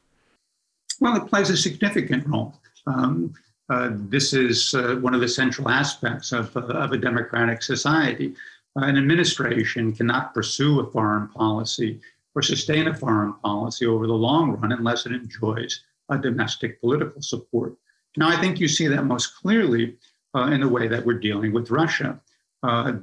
[1.02, 2.56] Well, it plays a significant role.
[2.88, 3.34] Um,
[3.70, 8.34] uh, this is uh, one of the central aspects of, uh, of a democratic society.
[8.78, 12.00] Uh, an administration cannot pursue a foreign policy
[12.36, 17.22] or sustain a foreign policy over the long run unless it enjoys a domestic political
[17.22, 17.74] support.
[18.18, 19.96] Now, I think you see that most clearly
[20.36, 22.20] uh, in the way that we're dealing with Russia.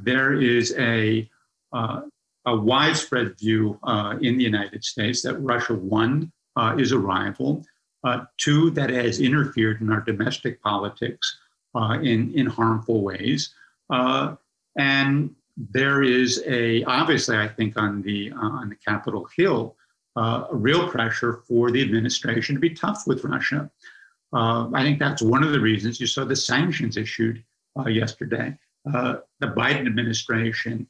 [0.05, 1.29] there is a,
[1.73, 3.81] a widespread view
[4.21, 6.31] in the United States that Russia, one,
[6.79, 7.65] is a rival,
[8.05, 11.39] uh, two, that has interfered in our domestic politics
[11.75, 13.55] uh, in, in harmful ways.
[13.91, 14.35] Uh,
[14.77, 19.77] and there is a, obviously, I think on the, uh, on the Capitol Hill,
[20.17, 23.71] uh, a real pressure for the administration to be tough with Russia.
[24.33, 27.43] Uh, I think that's one of the reasons you saw the sanctions issued
[27.87, 28.57] yesterday.
[28.85, 30.87] the Biden administration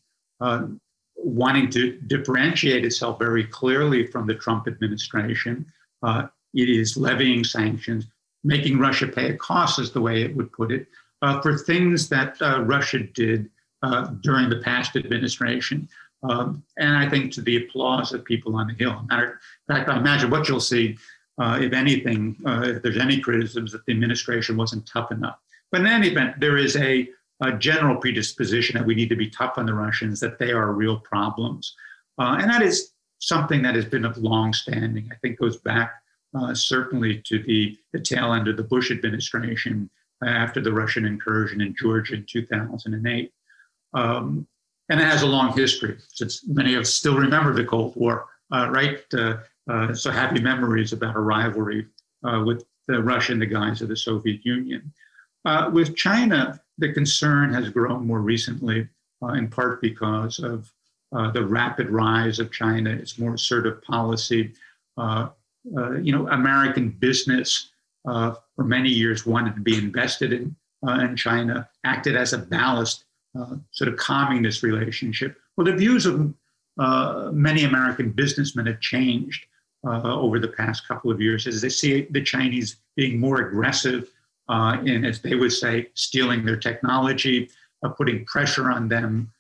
[1.23, 5.65] wanting to differentiate itself very clearly from the Trump administration,
[6.03, 8.07] uh, it is levying sanctions,
[8.45, 10.87] making Russia pay a cost, is the way it would put it,
[11.23, 13.49] uh, for things that uh, Russia did
[13.83, 15.89] uh, during the past administration.
[16.23, 19.05] Um, and I think to the applause of people on the Hill.
[19.09, 20.97] Matter of fact, I imagine what you'll see,
[21.39, 25.39] uh, if anything, uh, if there's any criticisms that the administration wasn't tough enough.
[25.73, 27.09] But in any event, there is a,
[27.41, 30.73] a general predisposition that we need to be tough on the Russians, that they are
[30.73, 31.75] real problems.
[32.19, 35.09] Uh, and that is something that has been of long standing.
[35.11, 36.02] I think goes back
[36.35, 39.91] uh, certainly to the, the tail end of the Bush administration,
[40.25, 43.33] after the Russian incursion in Georgia in 2008.
[43.95, 44.47] Um,
[44.89, 48.27] and it has a long history since many of us still remember the Cold War,
[48.53, 49.01] uh, right?
[49.15, 49.39] Uh,
[49.71, 51.87] uh, so happy memories about a rivalry
[52.25, 54.93] uh, with Russia in the guise of the Soviet Union.
[55.73, 58.89] With China, the concern has grown more recently,
[59.35, 60.73] in part because of
[61.33, 64.53] the rapid rise of China, its more assertive policy.
[65.65, 67.71] You know, American business
[68.05, 70.57] for many years wanted to be invested in,
[71.01, 73.05] in China, acted as a ballast
[73.39, 75.39] uh, sort of calming this relationship.
[75.57, 76.35] Well, the views of
[76.79, 79.47] uh, many American businessmen have changed
[79.87, 84.11] uh, over the past couple of years as they see the Chinese being more aggressive
[84.51, 87.49] uh, in, as they would say, stealing their technology,
[87.83, 89.33] uh, putting pressure on them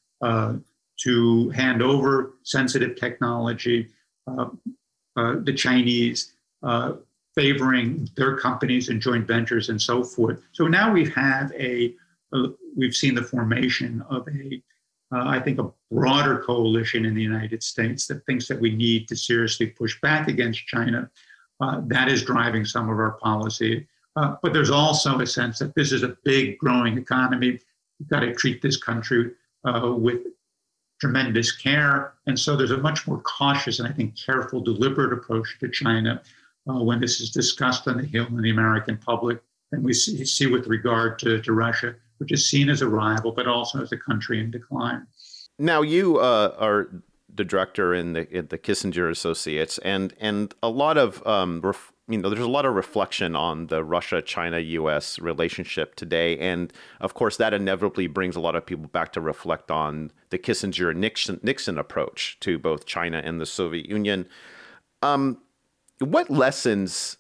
[0.98, 3.88] to hand over sensitive technology.
[5.16, 6.32] The Chinese
[7.34, 10.42] favoring their companies and joint ventures and so forth.
[10.52, 11.94] So now we have a,
[12.34, 14.62] a we've seen the formation of a,
[15.14, 19.08] uh, I think, a broader coalition in the United States that thinks that we need
[19.08, 21.10] to seriously push back against China.
[21.60, 23.86] Uh, that is driving some of our policy.
[24.16, 27.58] Uh, but there's also a sense that this is a big, growing economy.
[27.98, 29.32] We've got to treat this country
[29.64, 30.20] uh, with
[31.02, 32.14] tremendous care.
[32.28, 36.22] And so there's a much more cautious and I think careful, deliberate approach to China
[36.70, 39.42] uh, when this is discussed on the Hill in the American public
[39.72, 43.32] than we see, see with regard to, to Russia which is seen as a rival,
[43.32, 45.04] but also as a country in decline.
[45.58, 46.88] Now, you uh, are
[47.34, 51.91] the director in the, in the Kissinger Associates, and and a lot of um, ref,
[52.08, 55.18] you know, there's a lot of reflection on the Russia-China-U.S.
[55.20, 59.70] relationship today, and of course, that inevitably brings a lot of people back to reflect
[59.70, 64.26] on the Kissinger Nixon Nixon approach to both China and the Soviet Union.
[65.00, 65.38] Um,
[66.00, 67.18] what lessons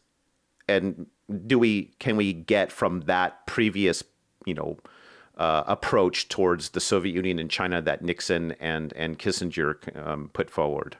[0.68, 1.06] and
[1.46, 4.02] do we can we get from that previous
[4.46, 4.78] you know
[5.38, 10.50] uh, approach towards the Soviet Union and China that Nixon and and Kissinger um, put
[10.50, 10.96] forward.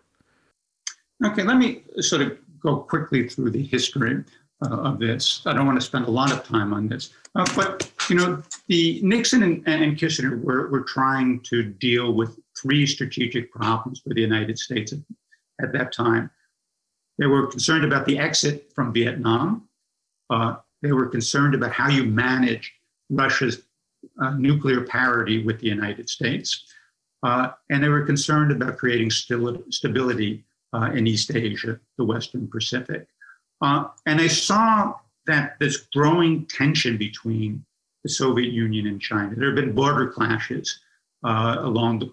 [1.24, 4.25] Okay, let me sort of go quickly through the history
[4.65, 5.43] uh, of this.
[5.47, 8.43] I don't want to spend a lot of time on this, uh, but you know,
[8.69, 14.15] the Nixon and, and Kissinger were, were trying to deal with three strategic problems for
[14.15, 14.99] the United States at,
[15.63, 16.31] at that time.
[17.19, 19.69] They were concerned about the exit from Vietnam.
[20.31, 22.73] Uh, they were concerned about how you manage
[23.11, 23.63] Russia's
[24.21, 26.67] uh, nuclear parity with the United States.
[27.23, 33.07] Uh, and they were concerned about creating stability uh, in East Asia, the Western Pacific.
[33.61, 34.95] Uh, and I saw
[35.27, 37.64] that this growing tension between
[38.03, 39.35] the Soviet Union and China.
[39.37, 40.81] There have been border clashes
[41.25, 42.07] uh, along the,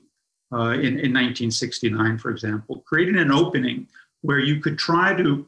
[0.55, 3.87] uh, in, in 1969, for example, creating an opening
[4.21, 5.47] where you could try to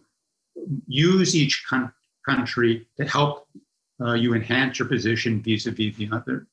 [0.87, 1.91] use each con-
[2.27, 3.47] country to help
[4.01, 6.47] uh, you enhance your position vis-a-vis the other.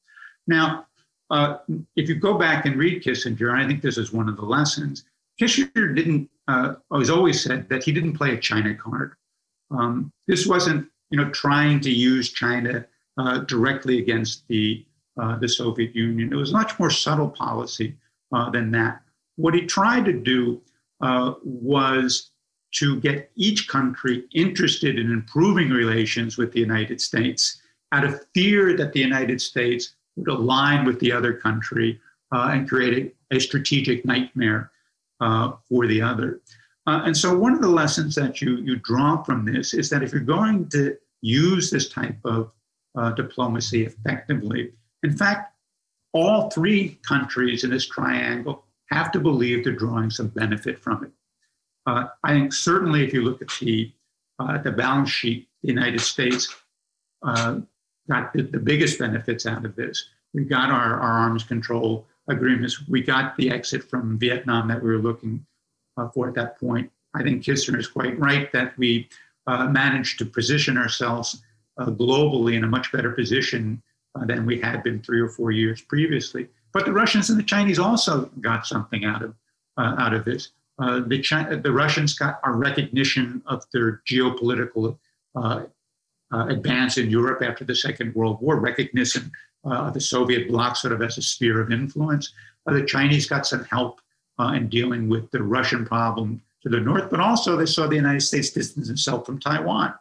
[0.47, 0.87] Now,
[1.31, 1.59] uh,
[1.97, 4.45] if you go back and read Kissinger, and I think this is one of the
[4.45, 5.05] lessons,
[5.41, 9.15] Kissinger didn't, uh, was always said that he didn't play a China card.
[9.71, 12.87] Um, this wasn't, you know, trying to use China
[13.19, 14.85] uh, directly against the,
[15.21, 16.33] uh, the Soviet Union.
[16.33, 17.97] It was much more subtle policy
[18.33, 19.03] uh, than that.
[19.37, 20.61] What he tried to do
[21.01, 22.31] uh, was
[22.75, 27.63] to get each country interested in improving relations with the United States
[27.93, 32.01] out of fear that the United States would align with the other country
[32.33, 34.71] uh, and create a, a strategic nightmare
[35.21, 36.41] uh, for the other.
[36.87, 40.03] Uh, and so, one of the lessons that you, you draw from this is that
[40.03, 42.51] if you're going to use this type of
[42.97, 45.53] uh, diplomacy effectively, in fact,
[46.13, 51.11] all three countries in this triangle have to believe they're drawing some benefit from it.
[51.87, 53.93] Uh, I think certainly if you look at the,
[54.39, 56.55] uh, the balance sheet, the United States
[57.23, 57.61] uh,
[58.09, 60.11] got the, the, biggest benefits out of this.
[60.33, 62.87] We got our, our arms control agreements.
[62.89, 65.45] We got the exit from Vietnam that we were looking
[65.97, 66.91] uh, for at that point.
[67.15, 69.09] I think Kissinger is quite right that we
[69.47, 71.43] uh, managed to position ourselves
[71.79, 73.83] uh, globally in a much better position
[74.27, 76.49] than we had been three or four years previously.
[76.73, 79.35] But the Russians and the Chinese also got something out of
[79.79, 80.51] out of this.
[80.79, 84.97] Uh, the, the Russians got a recognition of their geopolitical
[85.35, 85.65] uh,
[86.33, 89.33] uh, advance in Europe after the Second World War, recognition
[89.71, 92.33] uh, the Soviet bloc sort of as a sphere of influence.
[92.67, 94.01] Uh, the Chinese got some help
[94.55, 98.21] in dealing with the Russian problem to the north, but also they saw the United
[98.21, 99.93] States distance itself from Taiwan.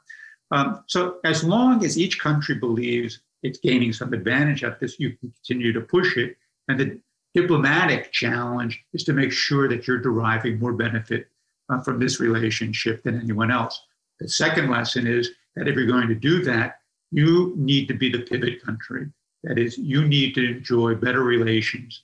[0.52, 5.10] Um, so as long as each country believes it's gaining some advantage at this, you
[5.18, 6.38] can continue to push it.
[6.68, 7.00] And the
[7.34, 11.30] diplomatic challenge is to make sure that you're deriving more benefit
[11.70, 13.76] uh, from this relationship than anyone else.
[14.20, 16.80] The second lesson is that if you're going to do that,
[17.12, 19.08] You need to be the pivot country.
[19.48, 22.02] That is, you need to enjoy better relations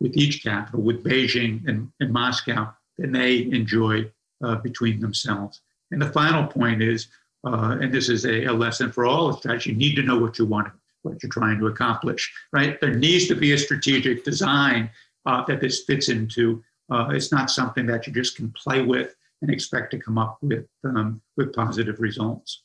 [0.00, 4.10] with each capital, with Beijing and, and Moscow, than they enjoy
[4.42, 5.60] uh, between themselves.
[5.90, 7.08] And the final point is,
[7.46, 10.38] uh, and this is a, a, lesson for all strategy, you need to know what
[10.38, 10.68] you want,
[11.02, 12.80] what you're trying to accomplish, right?
[12.80, 14.90] There needs to be a strategic design
[15.26, 16.64] uh, that this fits into.
[16.90, 20.38] Uh, it's not something that you just can play with and expect to come up
[20.40, 22.62] with um, with positive results.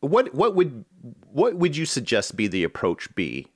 [0.00, 0.84] What what would
[1.32, 3.48] what would you suggest be the approach be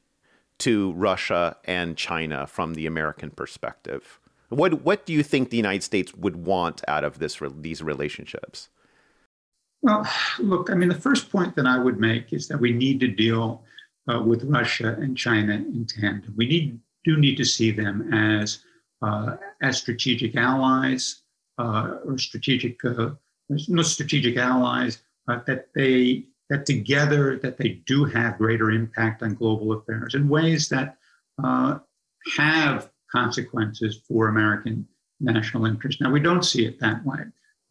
[0.58, 4.20] to Russia and China from the American perspective?
[4.48, 8.68] What what do you think the United States would want out of this these relationships?
[9.82, 10.06] Well,
[10.38, 13.08] look, I mean, the first point that I would make is that we need to
[13.08, 13.64] deal
[14.10, 16.34] uh, with Russia and China in tandem.
[16.36, 18.58] We need do need to see them as
[19.02, 21.22] uh, as strategic allies
[21.58, 23.10] uh, or strategic uh,
[23.48, 29.34] no strategic allies uh, that they that together that they do have greater impact on
[29.34, 30.96] global affairs in ways that
[31.42, 31.78] uh,
[32.36, 34.86] have consequences for American
[35.20, 36.00] national interest.
[36.00, 37.20] Now we don't see it that way.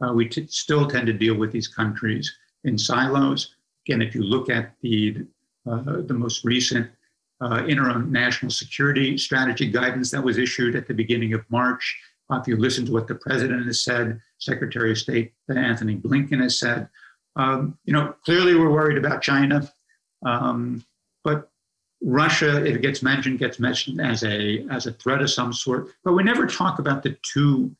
[0.01, 3.55] Uh, we t- still tend to deal with these countries in silos.
[3.85, 5.25] Again, if you look at the
[5.69, 6.89] uh, the most recent
[7.41, 11.99] uh, interim national security strategy guidance that was issued at the beginning of March,
[12.29, 16.41] uh, if you listen to what the president has said, Secretary of State Antony Blinken
[16.41, 16.87] has said,
[17.35, 19.71] um, you know, clearly we're worried about China,
[20.25, 20.83] um,
[21.23, 21.49] but
[22.01, 25.89] Russia, if it gets mentioned, gets mentioned as a as a threat of some sort.
[26.03, 27.75] But we never talk about the two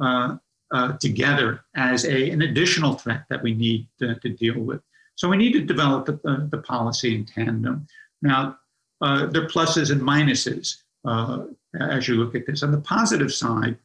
[0.00, 0.36] uh,
[0.72, 4.80] uh, together as a an additional threat that we need to, to deal with.
[5.16, 7.86] So we need to develop the, the policy in tandem.
[8.22, 8.58] Now,
[9.02, 11.44] uh, there are pluses and minuses uh,
[11.78, 12.62] as you look at this.
[12.62, 13.76] On the positive side,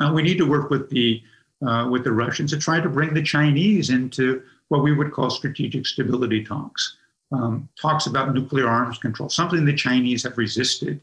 [0.00, 1.22] uh, we need to work with the
[1.66, 5.30] uh, with the Russians to try to bring the Chinese into what we would call
[5.30, 6.96] strategic stability talks.
[7.32, 11.00] Um, talks about nuclear arms control, something the Chinese have resisted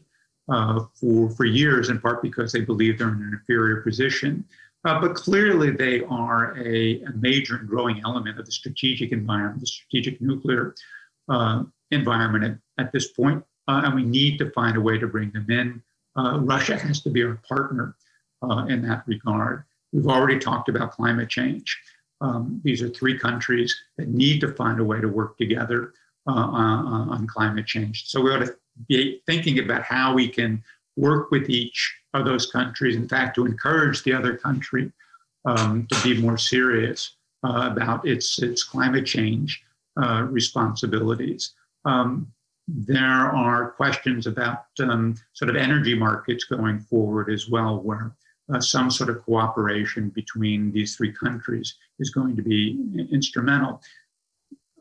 [0.48, 4.44] uh, for, for years, in part because they believe they're in an inferior position.
[4.86, 9.60] Uh, but clearly, they are a, a, major and growing element of the strategic environment,
[9.60, 10.74] the strategic nuclear
[11.28, 15.06] uh, environment at, at, this point, uh, and we need to find a way to
[15.06, 15.82] bring them in.
[16.16, 17.96] Uh, Russia has to be our partner
[18.68, 19.64] in that regard.
[19.94, 21.80] We've already talked about climate change.
[22.20, 25.92] Um, these are three countries that need to find a way to work together
[26.26, 28.08] uh, on, on, climate change.
[28.08, 28.56] So we ought to
[28.88, 30.62] be thinking about how we can
[30.96, 34.90] work with each of those countries, in fact, to encourage the other country
[35.44, 39.62] um, to be more serious uh, about its, its climate change
[40.02, 41.52] uh, responsibilities.
[41.84, 42.32] Um,
[42.66, 48.12] there are questions about um, sort of energy markets going forward as well, where
[48.52, 52.78] uh, some sort of cooperation between these three countries is going to be
[53.10, 53.80] instrumental.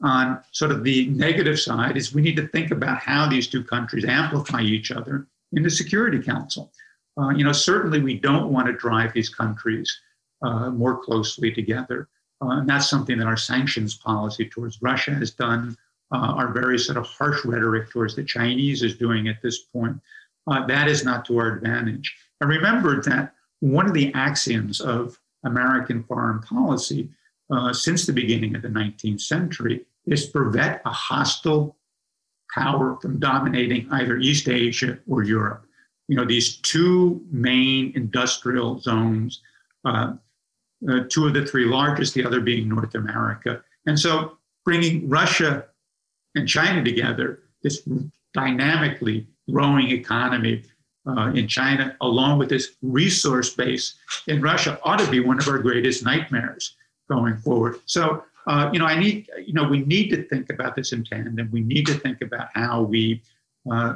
[0.02, 3.64] On sort of the negative side is we need to think about how these two
[3.64, 6.72] countries amplify each other in the Security Council.
[7.18, 9.98] Uh, you know, certainly we don't want to drive these countries
[10.42, 12.10] uh, more closely together.
[12.42, 15.78] Uh, and that's something that our sanctions policy towards Russia has done.
[16.12, 19.98] Uh, our very sort of harsh rhetoric towards the Chinese is doing at this point.
[20.48, 22.14] Uh, that is not to our advantage.
[22.42, 23.34] And remember that
[23.64, 27.10] one of the axioms of American foreign policy
[27.50, 31.78] uh, since the beginning of the 19th century is prevent a hostile
[32.54, 35.66] power from dominating either East Asia or Europe.
[36.10, 39.42] You know, these two main industrial zones,
[39.86, 40.16] uh,
[40.90, 43.64] uh, two of the three largest, the other being North America.
[43.86, 45.68] And so bringing Russia
[46.36, 47.88] and China together, this
[48.34, 50.64] dynamically growing economy
[51.08, 53.96] uh, in China, along with this resource base
[54.28, 56.76] in Russia, ought to be one of our greatest nightmares
[57.10, 57.80] going forward.
[57.86, 61.04] So, uh, you know, I need, you know, we need to think about this in
[61.04, 61.50] tandem.
[61.52, 63.22] We need to think about how we
[63.70, 63.96] uh,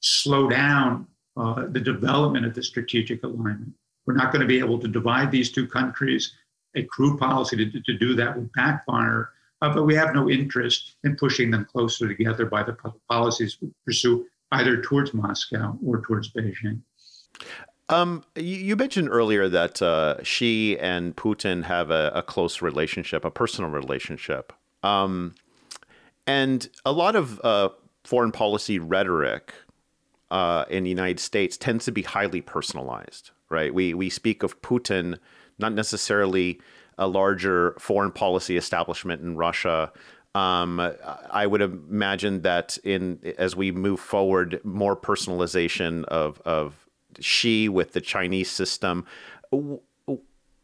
[0.00, 1.06] slow down
[1.36, 3.72] uh, the development of the strategic alignment.
[4.06, 6.32] We're not going to be able to divide these two countries.
[6.74, 9.30] A crude policy to, to do that would backfire.
[9.60, 12.76] Uh, but we have no interest in pushing them closer together by the
[13.08, 16.80] policies we pursue either towards Moscow or towards Beijing.
[17.90, 23.30] Um, you, mentioned earlier that uh, Xi and Putin have a, a, close relationship, a
[23.30, 24.52] personal relationship.
[24.82, 25.34] Um,
[26.26, 27.70] and a lot of uh,
[28.04, 29.54] foreign policy rhetoric
[30.30, 33.72] uh, in the United States tends to be highly personalized, right?
[33.72, 35.18] We, we speak of Putin,
[35.58, 36.60] not necessarily
[36.98, 39.92] a larger foreign policy establishment in Russia,
[40.38, 40.92] um,
[41.30, 46.86] I would imagine that in as we move forward, more personalization of of
[47.20, 49.04] Xi with the Chinese system.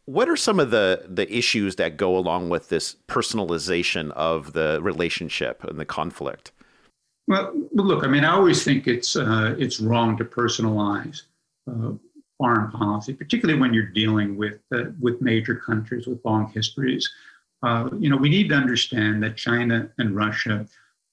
[0.05, 4.79] what are some of the the issues that go along with this personalization of the
[4.81, 6.51] relationship and the conflict?
[7.27, 11.23] Well, look, I mean, I always think it's uh, it's wrong to personalize
[11.69, 11.93] uh,
[12.37, 17.09] foreign policy, particularly when you're dealing with uh, with major countries with long histories.
[17.65, 20.67] Uh, you know, we need to understand that China and Russia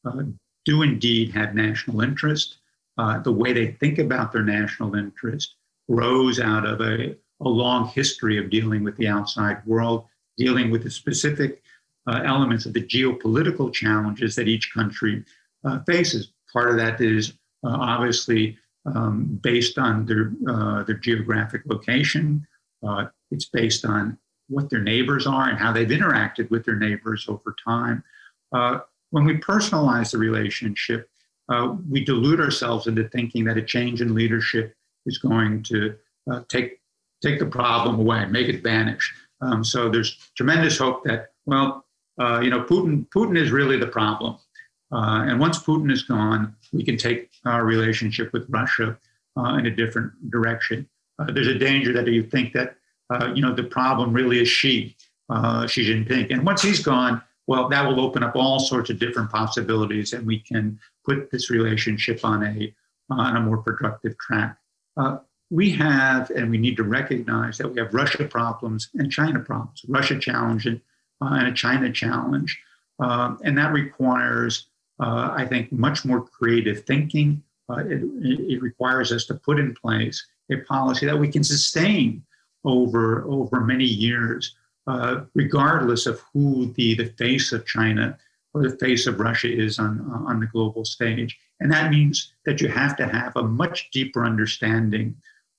[0.04, 0.22] uh,
[0.66, 2.58] do indeed have national interest.
[2.98, 5.56] Uh, the way they think about their national interest
[5.90, 10.04] grows out of a, a long history of dealing with the outside world,
[10.36, 11.62] dealing with the specific
[12.06, 15.24] elements of the geopolitical challenges that each country
[15.64, 16.32] uh, faces.
[16.52, 17.32] Part of that is
[17.64, 22.46] uh, obviously um, based on their uh, their geographic location.
[23.30, 24.18] it's based on
[24.52, 28.04] what their neighbors are and how they've interacted with their neighbors over time.
[29.10, 31.10] when we personalize the relationship,
[31.48, 34.74] uh, we delude ourselves into thinking that a change in leadership
[35.06, 35.94] is going to
[36.30, 36.80] uh, take
[37.22, 39.14] take the problem away, make it vanish.
[39.40, 41.84] Um, so there's tremendous hope that well,
[42.20, 44.36] uh, you know, Putin Putin is really the problem.
[44.92, 48.98] Uh, and once Putin is gone, we can take our relationship with Russia
[49.38, 50.88] uh, in a different direction.
[51.18, 52.76] Uh, there's a danger that you think that
[53.12, 54.96] uh, you know the problem really is Xi,
[55.28, 58.98] uh, Xi Jinping, and once he's gone, well, that will open up all sorts of
[58.98, 62.74] different possibilities, and we can put this relationship on a
[63.10, 64.56] on a more productive track.
[64.96, 65.18] Uh,
[65.50, 69.84] we have, and we need to recognize that we have Russia problems and China problems.
[69.86, 70.80] Russia challenge and,
[71.20, 72.58] and a China challenge,
[73.00, 74.66] um, and that requires
[75.02, 77.42] uh, I think, much more creative thinking.
[77.68, 82.22] Uh, it, it, requires us to put in place a policy that we can sustain
[82.64, 84.54] over, over many years,
[84.86, 88.18] uh, regardless of who the, the face of China
[88.54, 91.38] or the face of Russia is on, on the global stage.
[91.60, 95.16] And that means that you have to have a much deeper understanding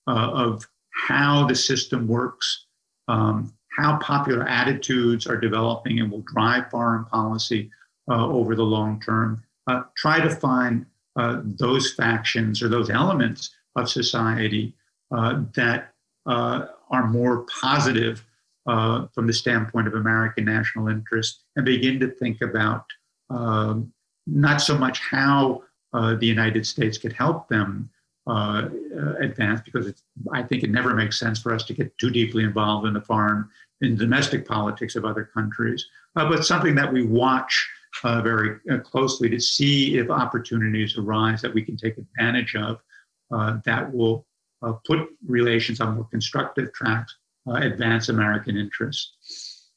[0.07, 2.65] uh, of how the system works,
[3.07, 7.71] um, how popular attitudes are developing and will drive foreign policy,
[8.09, 9.41] uh, over the long term.
[9.67, 10.85] Uh, try to find
[11.15, 14.75] uh, those factions or those elements of society
[15.09, 15.93] that
[16.93, 18.23] are more positive
[18.65, 22.85] from the standpoint of American national interest and begin to think about
[23.29, 23.91] um,
[24.25, 25.63] not so much how
[25.93, 27.89] uh, the United States could help them
[28.25, 28.69] uh,
[29.19, 29.93] advance, because
[30.31, 33.01] I think it never makes sense for us to get too deeply involved in the
[33.01, 33.49] foreign,
[33.81, 35.85] in domestic politics of other countries,
[36.15, 37.69] uh, but something that we watch
[38.03, 42.81] uh, very uh, closely to see if opportunities arise that we can take advantage of
[43.31, 44.25] uh, that will
[44.63, 49.69] uh, put relations on more constructive tracks, uh, advance American interests.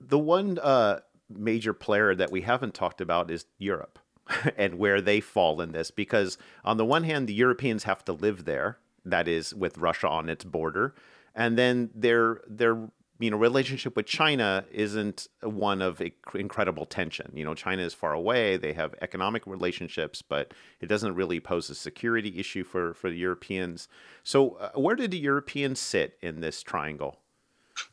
[0.00, 3.98] The one uh, major player that we haven't talked about is Europe.
[4.56, 8.12] and where they fall in this, because on the one hand, the Europeans have to
[8.12, 10.94] live there, that is, with Russia on its border,
[11.34, 12.88] and then they're they're
[13.22, 16.02] you know relationship with China isn't one of
[16.34, 17.30] incredible tension.
[17.34, 21.70] You know, China is far away; they have economic relationships, but it doesn't really pose
[21.70, 23.86] a security issue for for the Europeans.
[24.24, 27.20] So, uh, where did the Europeans sit in this triangle?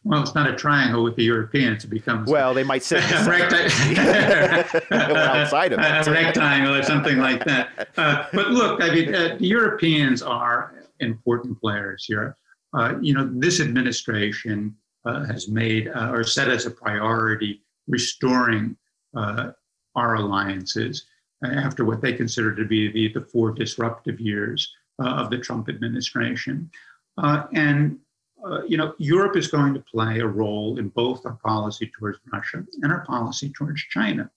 [0.03, 1.83] Well, it's not a triangle with the Europeans.
[1.83, 3.97] It becomes well, they might sit recti-
[4.91, 6.07] outside of it.
[6.07, 7.89] a rectangle or something like that.
[7.95, 12.35] Uh, but look, I mean, uh, the Europeans are important players here.
[12.73, 14.75] Uh, you know, this administration
[15.05, 18.75] uh, has made uh, or set as a priority restoring
[19.15, 19.51] uh,
[19.95, 21.05] our alliances
[21.43, 25.69] after what they consider to be the, the four disruptive years uh, of the Trump
[25.69, 26.69] administration.
[27.17, 27.97] Uh, and
[28.45, 32.19] uh, you know, Europe is going to play a role in both our policy towards
[32.31, 34.29] Russia and our policy towards China.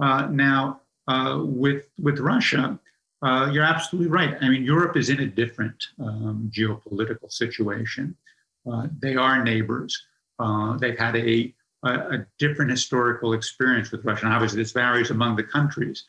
[0.00, 0.80] now,
[1.44, 2.78] with with Russia,
[3.24, 4.36] you're absolutely right.
[4.40, 8.16] I mean, Europe is in a different um, geopolitical situation.
[8.70, 10.00] Uh, they are neighbors.
[10.38, 11.54] Uh, they've had a,
[11.84, 14.26] a, a, different historical experience with Russia.
[14.26, 16.04] And obviously, this varies among the countries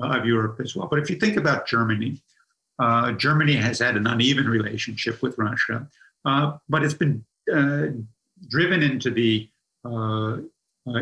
[0.00, 0.88] uh, of Europe as well.
[0.88, 2.20] But if you think about Germany,
[2.78, 5.88] uh, Germany has had an uneven relationship with Russia,
[6.24, 7.24] uh, but it's been
[8.48, 9.48] driven into the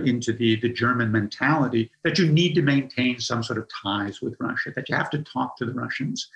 [0.07, 4.35] into the, the German mentality that you need to maintain some sort of ties with
[4.41, 6.29] Russia, that you have to talk to the Russians.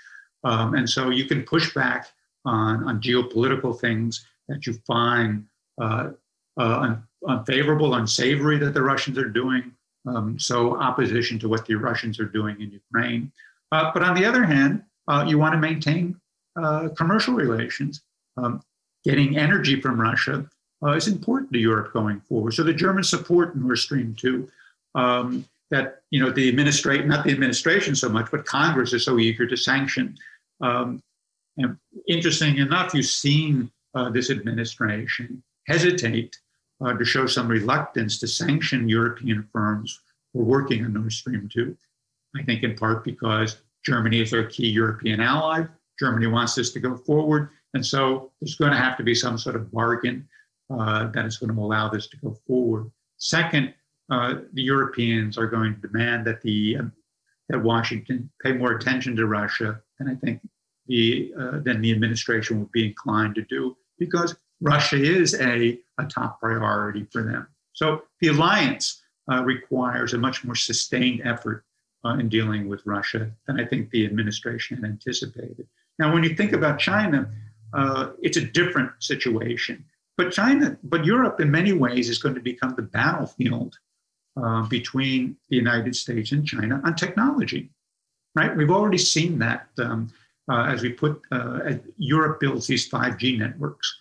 [0.45, 2.09] Um, and so you can push back
[2.45, 5.47] on, on geopolitical things that you find
[5.81, 6.11] uh,
[6.59, 6.97] uh,
[7.27, 9.73] unfavorable, unsavory that the Russians are doing.
[10.07, 13.31] Um, so opposition to what the Russians are doing in Ukraine.
[13.73, 16.17] Uh, but on the other hand, uh, you want to maintain
[16.97, 18.03] commercial relations.
[18.37, 18.61] Um,
[19.05, 20.49] getting energy from Russia
[20.85, 22.55] uh, is important to Europe going forward.
[22.55, 24.49] So the Germans support Nord Stream 2.
[24.95, 29.19] Um, that you know the administration, not the administration so much, but Congress is so
[29.19, 30.17] eager to sanction.
[30.63, 31.03] Um,
[31.59, 31.77] and
[32.09, 36.39] interesting enough, you've seen uh, this administration hesitate
[36.85, 40.01] uh, to show some reluctance to sanction European firms
[40.33, 41.77] for working on Nord Stream 2.
[42.37, 45.65] I think in part because Germany is our key European ally.
[45.99, 47.51] Germany wants this to go forward.
[47.75, 50.29] And so there's going to have to be some sort of bargain
[50.71, 52.91] uh, that is going to allow this to go forward.
[53.17, 53.75] Second,
[54.11, 56.93] uh, the Europeans are going to demand that the um,
[57.49, 60.41] that Washington pay more attention to Russia, and I think
[60.87, 66.05] the uh, than the administration would be inclined to do because Russia is a, a
[66.07, 67.47] top priority for them.
[67.73, 71.65] So the alliance uh, requires a much more sustained effort
[72.05, 75.67] uh, in dealing with Russia than I think the administration anticipated.
[75.99, 77.31] Now, when you think about China,
[77.73, 79.85] uh, it's a different situation.
[80.17, 83.79] But China, but Europe, in many ways, is going to become the battlefield
[84.37, 87.71] uh, between the United States and China on technology.
[88.35, 88.57] Right?
[88.57, 90.11] We've already seen that um,
[90.51, 93.99] as we put uh, Europe builds these 5G networks,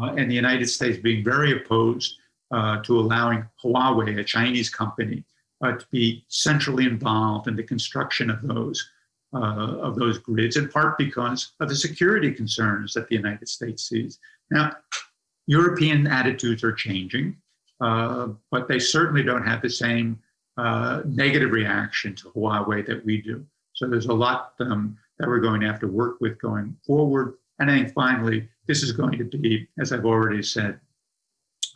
[0.00, 2.16] uh, and the United States being very opposed
[2.50, 5.24] uh, to allowing Huawei, a Chinese company,
[5.62, 8.88] to be centrally involved in the construction of those.
[9.34, 13.88] Uh, of those grids, in part because of the security concerns that the United States
[13.88, 14.18] sees.
[14.50, 14.76] Now,
[15.46, 17.36] European attitudes are changing,
[17.80, 20.20] uh, but they certainly don't have the same
[20.56, 23.44] uh, negative reaction to Huawei that we do.
[23.72, 27.34] So there's a lot um, that we're going to have to work with going forward.
[27.60, 30.80] And I think finally, this is going to be, as I've already said,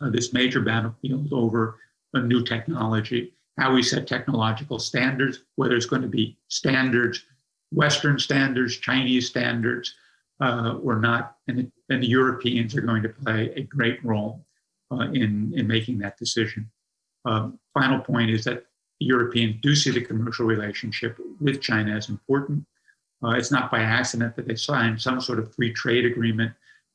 [0.01, 1.79] uh, this major battlefield over
[2.13, 7.23] a new technology, how we set technological standards, whether it's going to be standards
[7.71, 9.93] Western standards, Chinese standards,
[10.41, 11.37] uh, or not.
[11.47, 14.45] And the, and the, Europeans are going to play a great role
[14.91, 16.69] uh, in, in making that decision.
[17.25, 18.65] Um, final point is that
[18.99, 22.65] the Europeans do see the commercial relationship with China as important.
[23.23, 26.51] Uh, it's not by accident that they signed some sort of free trade agreement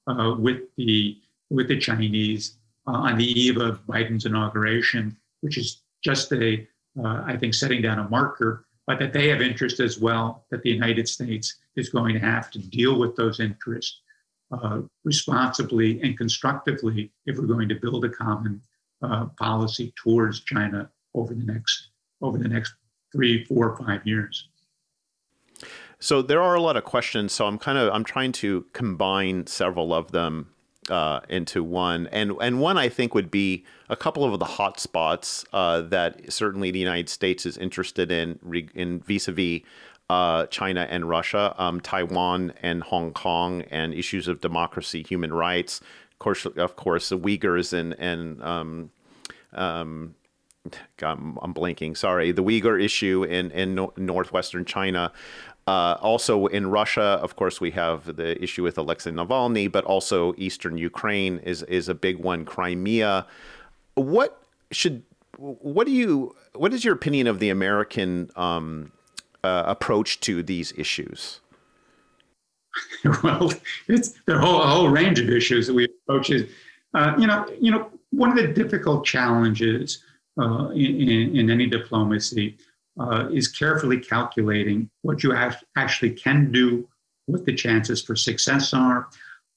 [0.07, 1.19] uh, with the
[1.51, 2.57] with the Chinese
[2.87, 6.67] uh, on the eve of Biden's inauguration, which is just a
[7.03, 10.63] uh, I think setting down a marker but that they have interest as well, that
[10.63, 14.01] the United States is going to have to deal with those interests
[14.51, 18.61] uh, responsibly and constructively if we're going to build a common
[19.03, 21.89] uh, policy towards China over the next
[22.21, 22.75] over the next
[23.13, 24.49] three, four, five years.
[26.03, 27.33] So there are a lot of questions.
[27.33, 30.49] So I'm kind of I'm trying to combine several of them
[30.91, 34.81] uh, into one, and and one I think would be a couple of the hot
[34.81, 38.41] spots uh, that certainly the United States is interested in
[38.75, 39.61] in vis-a-vis
[40.11, 45.81] uh, China and Russia, um, Taiwan and Hong Kong, and issues of democracy, human rights.
[46.11, 48.91] Of course, of course, the Uyghurs and and um,
[49.53, 50.17] um,
[50.97, 51.97] God, I'm blanking.
[51.97, 55.13] Sorry, the Uyghur issue in in no- northwestern China.
[55.67, 60.35] Uh, also in Russia, of course, we have the issue with Alexei Navalny, but also
[60.37, 62.45] Eastern Ukraine is is a big one.
[62.45, 63.27] Crimea.
[63.95, 64.43] What
[64.73, 65.05] should
[65.39, 68.91] what do you what is your opinion of the American um,
[69.45, 71.41] uh, approach to these issues?
[73.23, 73.53] well,
[73.87, 76.31] it's the whole a whole range of issues that we approach.
[76.31, 76.51] Is
[76.95, 80.03] uh, you know you know one of the difficult challenges
[80.41, 82.57] uh, in, in, in any diplomacy
[82.99, 85.35] uh, is carefully calculating what you
[85.77, 86.89] actually can do,
[87.27, 89.09] what the chances for success are.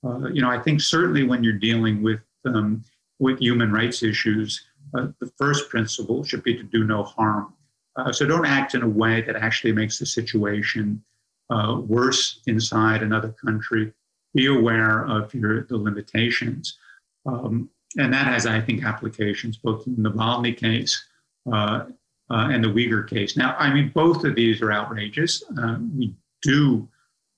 [0.06, 2.84] Uh, you know, I think certainly when you're dealing with um,
[3.20, 7.54] with human rights issues, uh, the first principle should be to do no harm.
[7.96, 11.02] Uh, so don't act in a way that actually makes the situation
[11.50, 13.94] uh, worse inside another country.
[14.34, 16.78] Be aware of your the limitations.
[17.26, 21.04] Um, and that has, I think, applications both in the Navalny case
[21.52, 21.86] uh,
[22.30, 23.38] uh, and the Uyghur case.
[23.38, 25.44] Now, I mean, both of these are outrageous.
[25.58, 26.88] Uh, we do,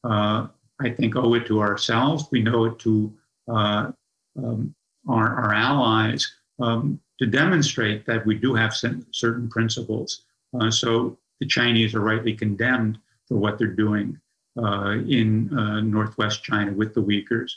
[0.03, 0.47] uh,
[0.79, 2.25] I think, owe it to ourselves.
[2.31, 3.13] We know it to
[3.47, 3.91] uh,
[4.38, 4.73] um,
[5.07, 6.29] our, our, allies
[6.59, 10.23] um, to demonstrate that we do have certain principles.
[10.59, 14.19] Uh, so the Chinese are rightly condemned for what they're doing
[14.61, 15.49] uh, in
[15.89, 17.51] northwest China with the Uyghurs.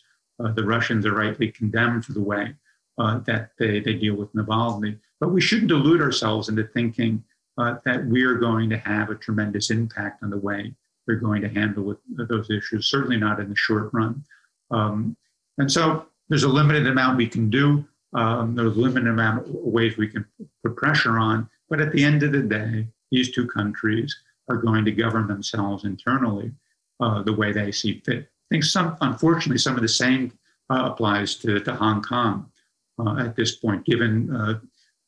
[0.55, 2.55] the Russians are rightly condemned for the way
[2.99, 4.99] that they, they deal with Navalny.
[5.21, 7.23] But we shouldn't delude ourselves into thinking
[7.59, 10.75] uh, that we're going to have a tremendous impact on the way
[11.07, 11.99] they're going to handle with,
[12.29, 14.25] those issues, certainly not in the short run.
[14.71, 15.17] Um,
[15.59, 17.85] and so there's a limited amount we can do.
[18.13, 20.25] Um, there's a limited amount of ways we can
[20.65, 21.49] put pressure on.
[21.69, 24.15] But at the end of the day, these two countries
[24.49, 26.53] are going to govern themselves internally
[27.01, 28.23] uh, the way they see fit.
[28.23, 30.33] I think some, unfortunately, some of the same
[30.71, 32.51] uh, applies to, to Hong Kong
[32.99, 34.61] uh, at this point, given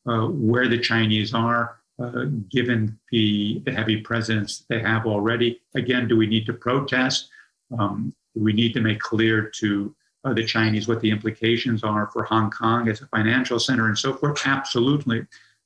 [0.07, 5.61] uh, where the Chinese are, uh, given the, the heavy presence they have already.
[5.75, 7.29] Again, do we need to protest?
[7.77, 9.95] Um, do we need to make clear to
[10.25, 13.97] uh, the Chinese, what the implications are for Hong Kong as a financial center and
[13.97, 14.41] so forth?
[14.45, 15.25] Absolutely.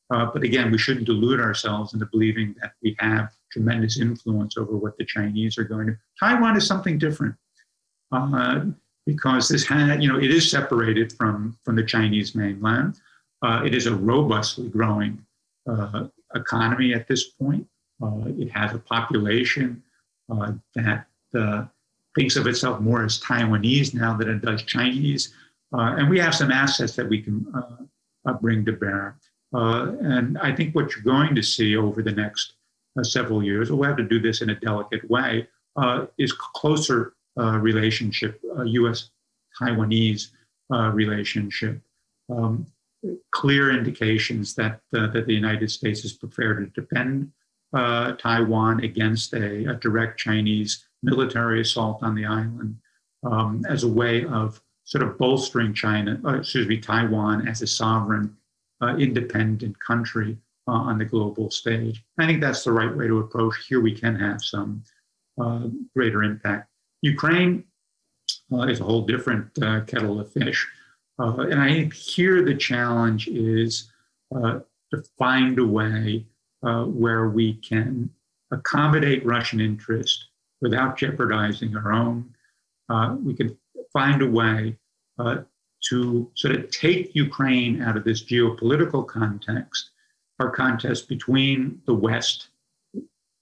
[0.10, 4.78] Uh, but again, we shouldn't delude ourselves into believing that we have tremendous influence over
[4.78, 5.98] what the Chinese are going to.
[6.20, 7.36] Taiwan is something different
[8.12, 8.66] uh,
[9.06, 13.00] because this had, you know, it is separated from from the Chinese mainland.
[13.42, 15.24] Uh, it is a robustly growing
[15.70, 17.68] uh, economy at this point.
[18.02, 19.82] Uh, it has a population
[20.32, 21.06] uh, that
[22.16, 25.34] thinks of itself more as Taiwanese now than it does Chinese.
[25.72, 27.46] and we have some assets that we can
[28.42, 29.18] bring to bear.
[29.54, 32.54] And I think what you're going to see over the next
[33.04, 35.48] several years, we'll have to do this in a delicate way,
[36.18, 39.12] is closer relationship, U.S.
[39.60, 40.30] Taiwanese
[40.74, 41.82] uh, relationship.
[42.30, 42.66] Um,
[43.32, 47.32] clear indications that that the United States is prepared to defend
[47.74, 52.78] Taiwan against a, a, direct Chinese military assault on the island
[53.24, 58.36] um, as a way of sort of bolstering China, excuse me, Taiwan as a sovereign
[58.82, 60.38] uh, independent country
[60.68, 62.04] uh, on the global stage.
[62.18, 63.56] I think that's the right way to approach.
[63.68, 64.84] Here we can have some
[65.42, 66.70] uh, greater impact.
[67.02, 67.66] Ukraine
[68.52, 70.68] uh, is a whole different uh, kettle of fish.
[71.20, 73.92] Uh, and I think here the challenge is
[74.32, 76.26] to find a way
[76.62, 78.10] where we can
[78.52, 80.28] accommodate Russian interest
[80.62, 82.34] without jeopardizing our own.
[83.24, 83.58] we can
[83.92, 84.78] find a way
[85.90, 89.92] to sort of take Ukraine out of this geopolitical context
[90.40, 92.50] our contest between the West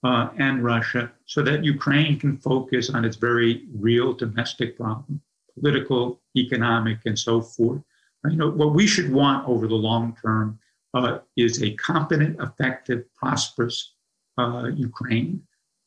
[0.04, 5.20] uh, and Russia so that Ukraine can focus on its very real domestic problem,
[5.58, 7.82] political, economic, and so forth.
[8.28, 10.58] You know, what we should want over the long term
[10.94, 13.94] uh, is a competent, effective, prosperous
[14.38, 15.42] uh, Ukraine.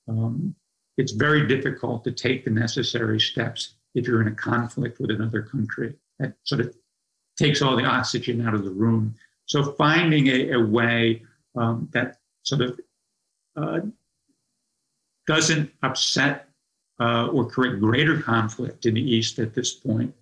[0.07, 0.55] Um,
[0.97, 5.41] it's very difficult to take the necessary steps if you're in a conflict with another
[5.41, 6.76] country that sort of
[7.38, 9.15] takes all the oxygen out of the room.
[9.45, 11.24] So finding a, a way
[11.55, 12.80] um, that sort of
[13.55, 13.80] uh,
[15.26, 16.48] doesn't upset
[16.99, 20.13] uh, or create greater conflict in the East at this point,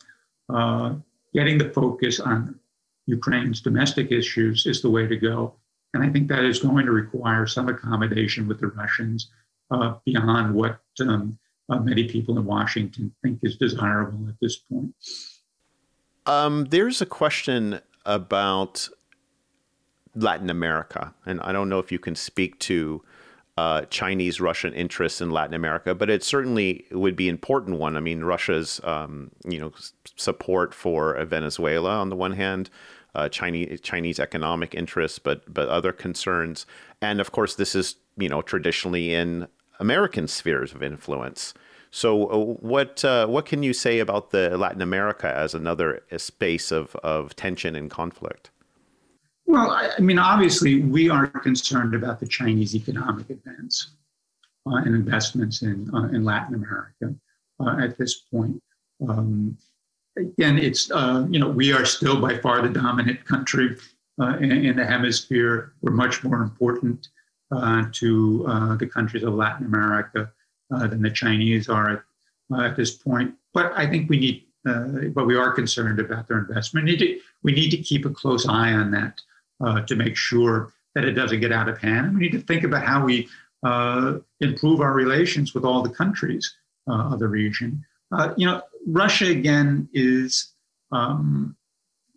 [0.49, 0.95] uh,
[1.34, 2.59] getting the focus on
[3.07, 5.55] Ukraine's domestic issues is the way to go.
[5.93, 9.32] And I think that is going to require some accommodation with the Russians
[9.71, 11.38] uh, beyond what um,
[11.69, 14.93] uh, many people in Washington think is desirable at this point.
[16.25, 18.89] Um, there's a question about
[20.15, 23.03] Latin America, and I don't know if you can speak to
[23.58, 27.97] uh, Chinese Russian interests in Latin America, but it certainly would be an important one.
[27.97, 29.74] I mean, Russia's um, you know
[30.16, 32.70] support for Venezuela on the one hand,
[33.16, 36.66] uh, Chinese Chinese economic interests, but but other concerns,
[37.01, 39.47] and of course, this is you know traditionally in
[39.80, 41.53] American spheres of influence.
[41.89, 46.20] So, uh, what uh, what can you say about the Latin America as another uh,
[46.20, 48.51] space of of tension and conflict?
[49.48, 53.91] Well, I, I mean, obviously, we are concerned about the Chinese economic advance
[54.68, 57.16] uh, and investments in uh, in Latin America
[57.60, 58.62] uh, at this point.
[59.08, 59.58] Um,
[60.18, 63.78] again, it's you know we are still by far the dominant country
[64.20, 65.74] in, in, the hemisphere.
[65.82, 67.08] We're much more important
[67.52, 70.32] to the countries of Latin America
[70.74, 72.04] uh, than the Chinese are at,
[72.54, 73.34] uh, at, this point.
[73.54, 76.86] But I think we need, uh, but we are concerned about their investment.
[76.86, 79.22] We need to, we need to keep a close eye on that
[79.64, 82.08] uh, to make sure that it doesn't get out of hand.
[82.08, 83.28] And we need to think about how we
[83.64, 86.55] uh, improve our relations with all the countries
[86.88, 87.84] of the region.
[88.38, 90.54] you know, Russia again is
[90.93, 91.55] um,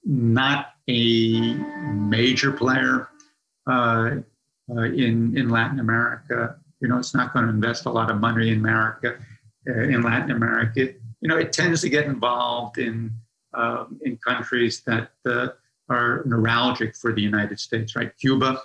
[0.05, 1.55] not a
[1.95, 3.09] major player
[3.67, 4.11] uh,
[4.71, 8.21] uh, in in Latin America you know, it's not going to invest a lot of
[8.21, 9.19] money in America,
[9.69, 10.93] uh, in Latin America.
[11.21, 13.13] You know, it tends to get involved in
[14.03, 15.49] in countries that uh,
[15.91, 18.17] are neuralgic for the United States, right?
[18.19, 18.63] Cuba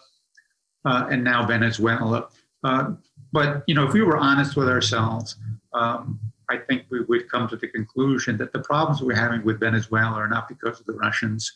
[0.86, 2.30] uh, and now Venezuela.
[2.64, 2.92] Uh,
[3.32, 5.36] but you know, if we were honest with ourselves,
[5.74, 6.20] um,
[6.50, 10.16] I think we would come to the conclusion that the problems we're having with Venezuela
[10.16, 11.52] are not because of the Russians.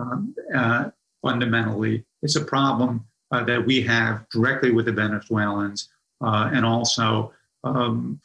[0.00, 0.90] Um, uh,
[1.20, 5.90] fundamentally, it's a problem uh, that we have directly with the Venezuelans,
[6.24, 7.32] uh, and also,
[7.64, 8.20] um,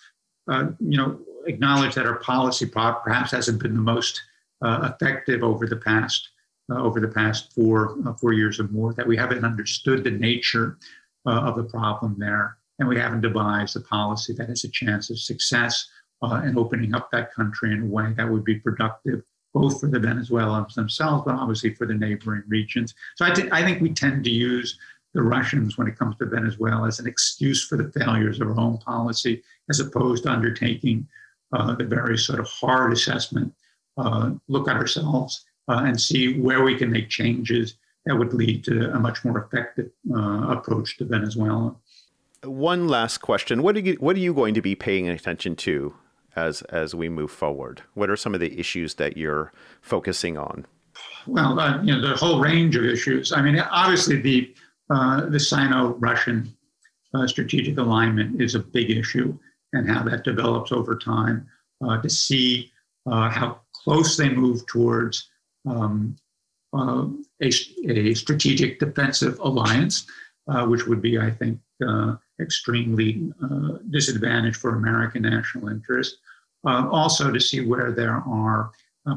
[0.49, 4.22] uh, you know, acknowledge that our policy perhaps hasn't been the most
[4.64, 6.30] effective over the past
[6.69, 8.94] uh, over the past four uh, four years or more.
[8.94, 10.77] That we haven't understood the nature
[11.26, 15.19] of the problem there, and we haven't devised a policy that has a chance of
[15.19, 15.89] success
[16.45, 19.23] in opening up that country in a way that would be productive
[19.53, 22.94] both for the Venezuelans themselves, but obviously for the neighboring regions.
[23.15, 24.77] So I, think we tend to use
[25.14, 28.60] the Russians when it comes to Venezuela as an excuse for the failures of our
[28.60, 31.07] own policy, as opposed to undertaking
[31.53, 33.53] uh, the very sort of hard assessment
[33.98, 37.76] uh, look at ourselves uh, and see where we can make changes
[38.06, 41.76] that would lead to a much more effective uh, approach to Venezuela.
[42.44, 45.95] One last question: What are you What are you going to be paying attention to
[46.35, 47.81] as as we move forward?
[47.95, 50.65] What are some of the issues that you're focusing on?
[51.26, 53.31] Well, uh, you know, the whole range of issues.
[53.31, 54.53] I mean, obviously the
[54.89, 56.56] uh, the Sino-Russian
[57.14, 59.38] uh, strategic alignment is a big issue,
[59.73, 61.48] and how that develops over time.
[61.85, 62.72] Uh, to see
[63.06, 65.30] uh, how close they move towards
[65.68, 66.15] um,
[66.73, 67.07] uh,
[67.41, 67.49] a,
[67.89, 70.06] a, strategic defensive alliance,
[70.68, 71.60] which would be, I think,
[72.39, 73.31] extremely
[73.89, 76.18] disadvantaged for American national interest.
[76.64, 78.72] also, to see where there are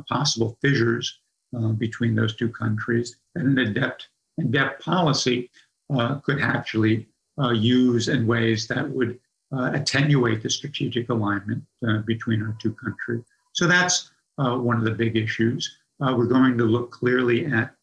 [0.09, 1.21] possible fissures
[1.57, 3.17] uh, between those two countries.
[3.35, 4.09] And an adept
[4.39, 5.51] and depth policy
[5.93, 7.09] uh, could actually
[7.41, 9.19] uh, use in ways that would
[9.53, 13.25] uh, attenuate the strategic alignment uh, between our two countries.
[13.53, 15.80] So that's one of the big issues.
[16.01, 17.75] We're going to look clearly at,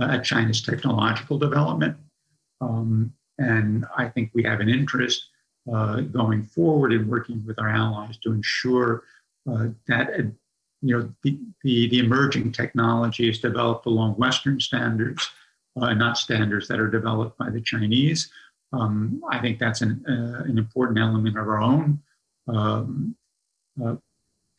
[0.00, 1.96] at China's technological development.
[2.60, 5.28] Um, and I think we have an interest
[5.72, 9.04] uh, going forward in working with our allies to ensure
[9.50, 10.32] uh, that
[10.82, 15.28] you know, the, the, the emerging technology is developed along Western standards,
[15.80, 18.30] uh, not standards that are developed by the Chinese.
[18.72, 22.00] Um, I think that's an, uh, an important element of our own
[22.48, 23.16] um,
[23.84, 23.96] uh,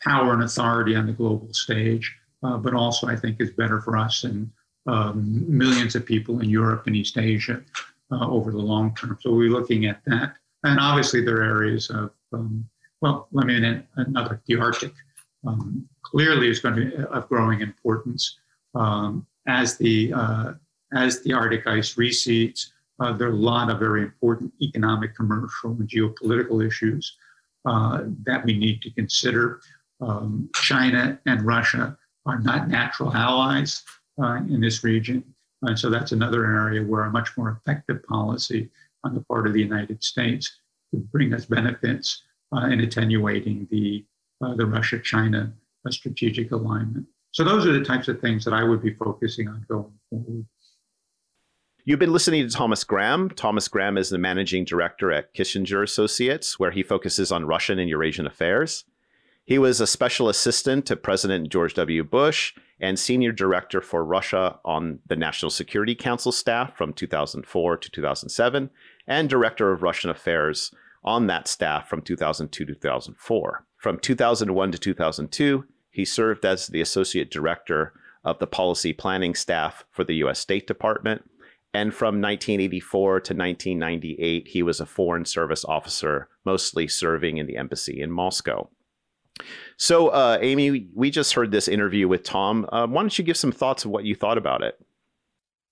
[0.02, 3.98] power and authority on the global stage, uh, but also I think is better for
[3.98, 4.52] us and
[4.88, 7.62] um, millions of people in Europe and East Asia
[8.12, 9.18] uh, over the long term.
[9.22, 10.34] So we're looking at that.
[10.64, 12.68] And obviously, there are areas of, um,
[13.02, 14.94] well, let me add another, the Arctic
[15.46, 18.38] um, clearly is going to be of growing importance
[18.76, 20.54] um, as the uh,
[20.94, 22.74] as the Arctic ice recedes.
[23.00, 27.18] Uh, there are a lot of very important economic, commercial, and geopolitical issues
[27.66, 29.62] uh, that we need to consider.
[30.00, 33.84] Um, China and Russia are not natural allies
[34.22, 35.24] uh, in this region.
[35.64, 38.70] And so that's another area where a much more effective policy
[39.04, 42.24] on the part of the United States could bring us benefits
[42.56, 44.06] uh, in attenuating the
[44.44, 45.54] uh, the Russia China
[45.90, 47.06] strategic alignment.
[47.32, 50.46] So, those are the types of things that I would be focusing on going forward.
[51.84, 53.30] You've been listening to Thomas Graham.
[53.30, 57.90] Thomas Graham is the managing director at Kissinger Associates, where he focuses on Russian and
[57.90, 58.86] Eurasian affairs.
[59.52, 62.06] He was a special assistant to President George W.
[62.06, 67.92] Bush and senior director for Russia on the National Security Council staff from 2004 to
[67.92, 68.70] 2007,
[69.08, 70.74] and director of Russian affairs
[71.04, 73.66] on that staff from 2002 to 2004.
[73.76, 77.92] From 2001 to 2002, he served as the associate director
[78.24, 81.30] of the policy planning staff for the US State Department.
[81.74, 87.58] And from 1984 to 1998, he was a Foreign Service officer, mostly serving in the
[87.58, 88.70] embassy in Moscow.
[89.78, 92.68] So, uh, Amy, we just heard this interview with Tom.
[92.72, 94.80] Uh, why don't you give some thoughts of what you thought about it?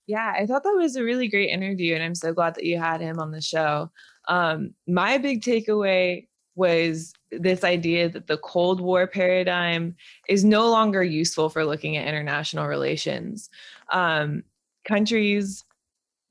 [0.06, 2.78] Yeah, I thought that was a really great interview, and I'm so glad that you
[2.78, 3.90] had him on the show.
[4.26, 6.26] Um, my big takeaway
[6.56, 9.94] was this idea that the Cold War paradigm
[10.28, 13.48] is no longer useful for looking at international relations.
[13.90, 14.42] Um,
[14.84, 15.64] countries,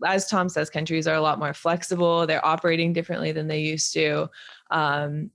[0.05, 2.27] as Tom says, countries are a lot more flexible.
[2.27, 4.29] They're operating differently than they used to.
[4.71, 5.31] Um,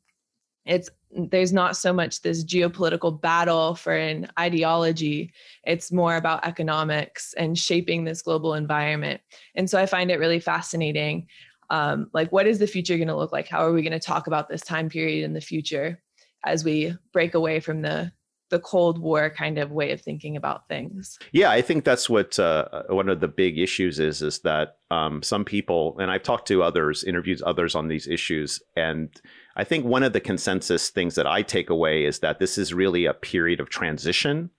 [0.66, 5.32] it's there's not so much this geopolitical battle for an ideology.
[5.64, 9.20] It's more about economics and shaping this global environment.
[9.54, 11.28] And so i find it really fascinating
[11.70, 13.48] um, like what is the future going to look like?
[13.48, 16.00] How are we going to talk about this time period in the future
[16.44, 18.12] as we break away from the
[18.50, 21.18] the cold war kind of way of thinking about things?
[21.32, 25.22] Yeah i think that's what uh, one of the big issues is is that um,
[25.22, 29.20] some people and i've talked to others interviewed others on these issues and
[29.56, 32.74] i think one of the consensus things that i take away is that this is
[32.74, 34.50] really a period of transition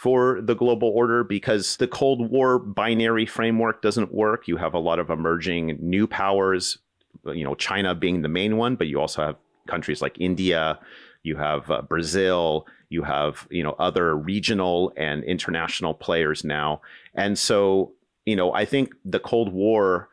[0.00, 4.48] for the global order because the Cold War binary framework doesn't work.
[4.48, 6.78] You have a lot of emerging new powers,
[7.26, 9.36] you know, China being the main one, but you also have
[9.68, 10.78] countries like India,
[11.22, 16.80] you have uh, Brazil, you have, you know, other regional and international players now.
[17.14, 17.92] And so,
[18.24, 20.08] you know, I think the Cold War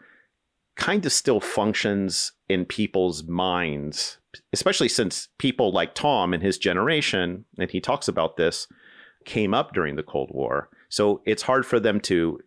[0.75, 4.17] kind of still functions in people's minds,
[4.53, 8.67] especially since people like Tom and his generation, and he talks about this,
[9.25, 10.69] came up during the Cold War.
[10.89, 12.39] So it's hard for them to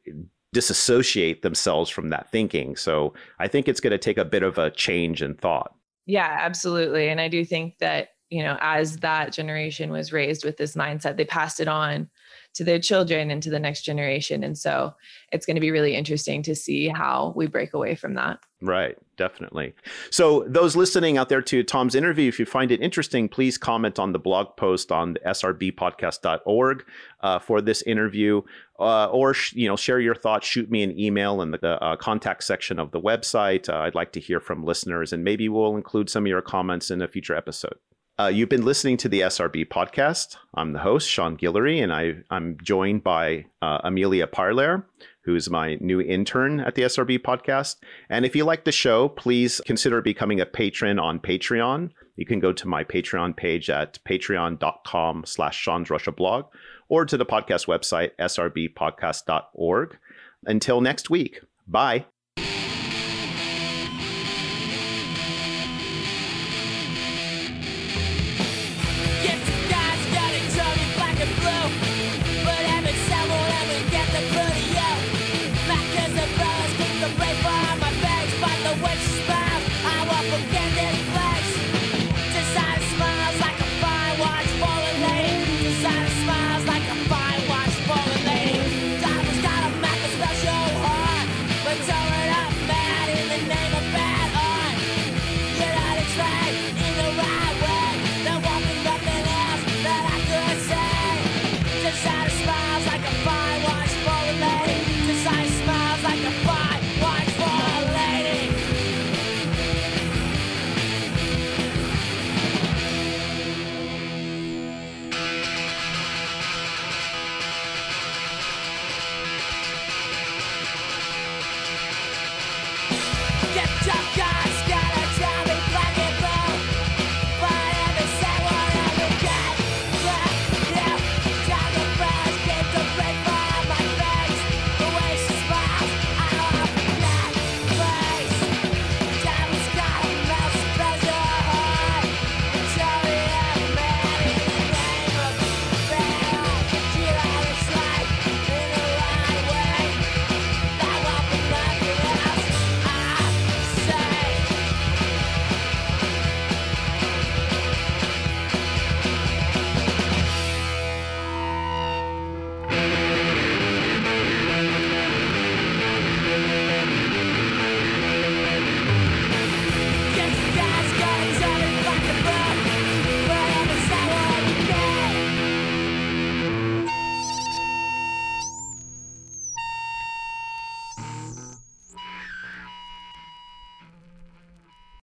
[0.52, 2.74] disassociate themselves from that thinking.
[2.76, 5.74] So I think it's going to take a bit of a change in thought.
[6.06, 7.08] Yeah, absolutely.
[7.08, 11.16] And I do think that you know, as that generation was raised with this mindset,
[11.16, 12.08] they passed it on
[12.54, 14.42] to their children and to the next generation.
[14.42, 14.94] And so
[15.32, 18.40] it's going to be really interesting to see how we break away from that.
[18.62, 19.74] Right, definitely.
[20.10, 23.98] So, those listening out there to Tom's interview, if you find it interesting, please comment
[23.98, 26.84] on the blog post on srbpodcast.org
[27.20, 28.42] uh, for this interview,
[28.78, 30.46] uh, or sh- you know, share your thoughts.
[30.46, 33.66] Shoot me an email in the uh, contact section of the website.
[33.66, 36.90] Uh, I'd like to hear from listeners, and maybe we'll include some of your comments
[36.90, 37.78] in a future episode.
[38.20, 40.36] Uh, you've been listening to the SRB podcast.
[40.52, 44.84] I'm the host, Sean Guillory, and I, am joined by uh, Amelia Parler,
[45.22, 47.76] who's my new intern at the SRB podcast.
[48.10, 51.92] And if you like the show, please consider becoming a patron on Patreon.
[52.16, 56.44] You can go to my Patreon page at patreon.com slash Sean's Russia blog
[56.90, 59.96] or to the podcast website, srbpodcast.org.
[60.44, 62.04] Until next week, bye.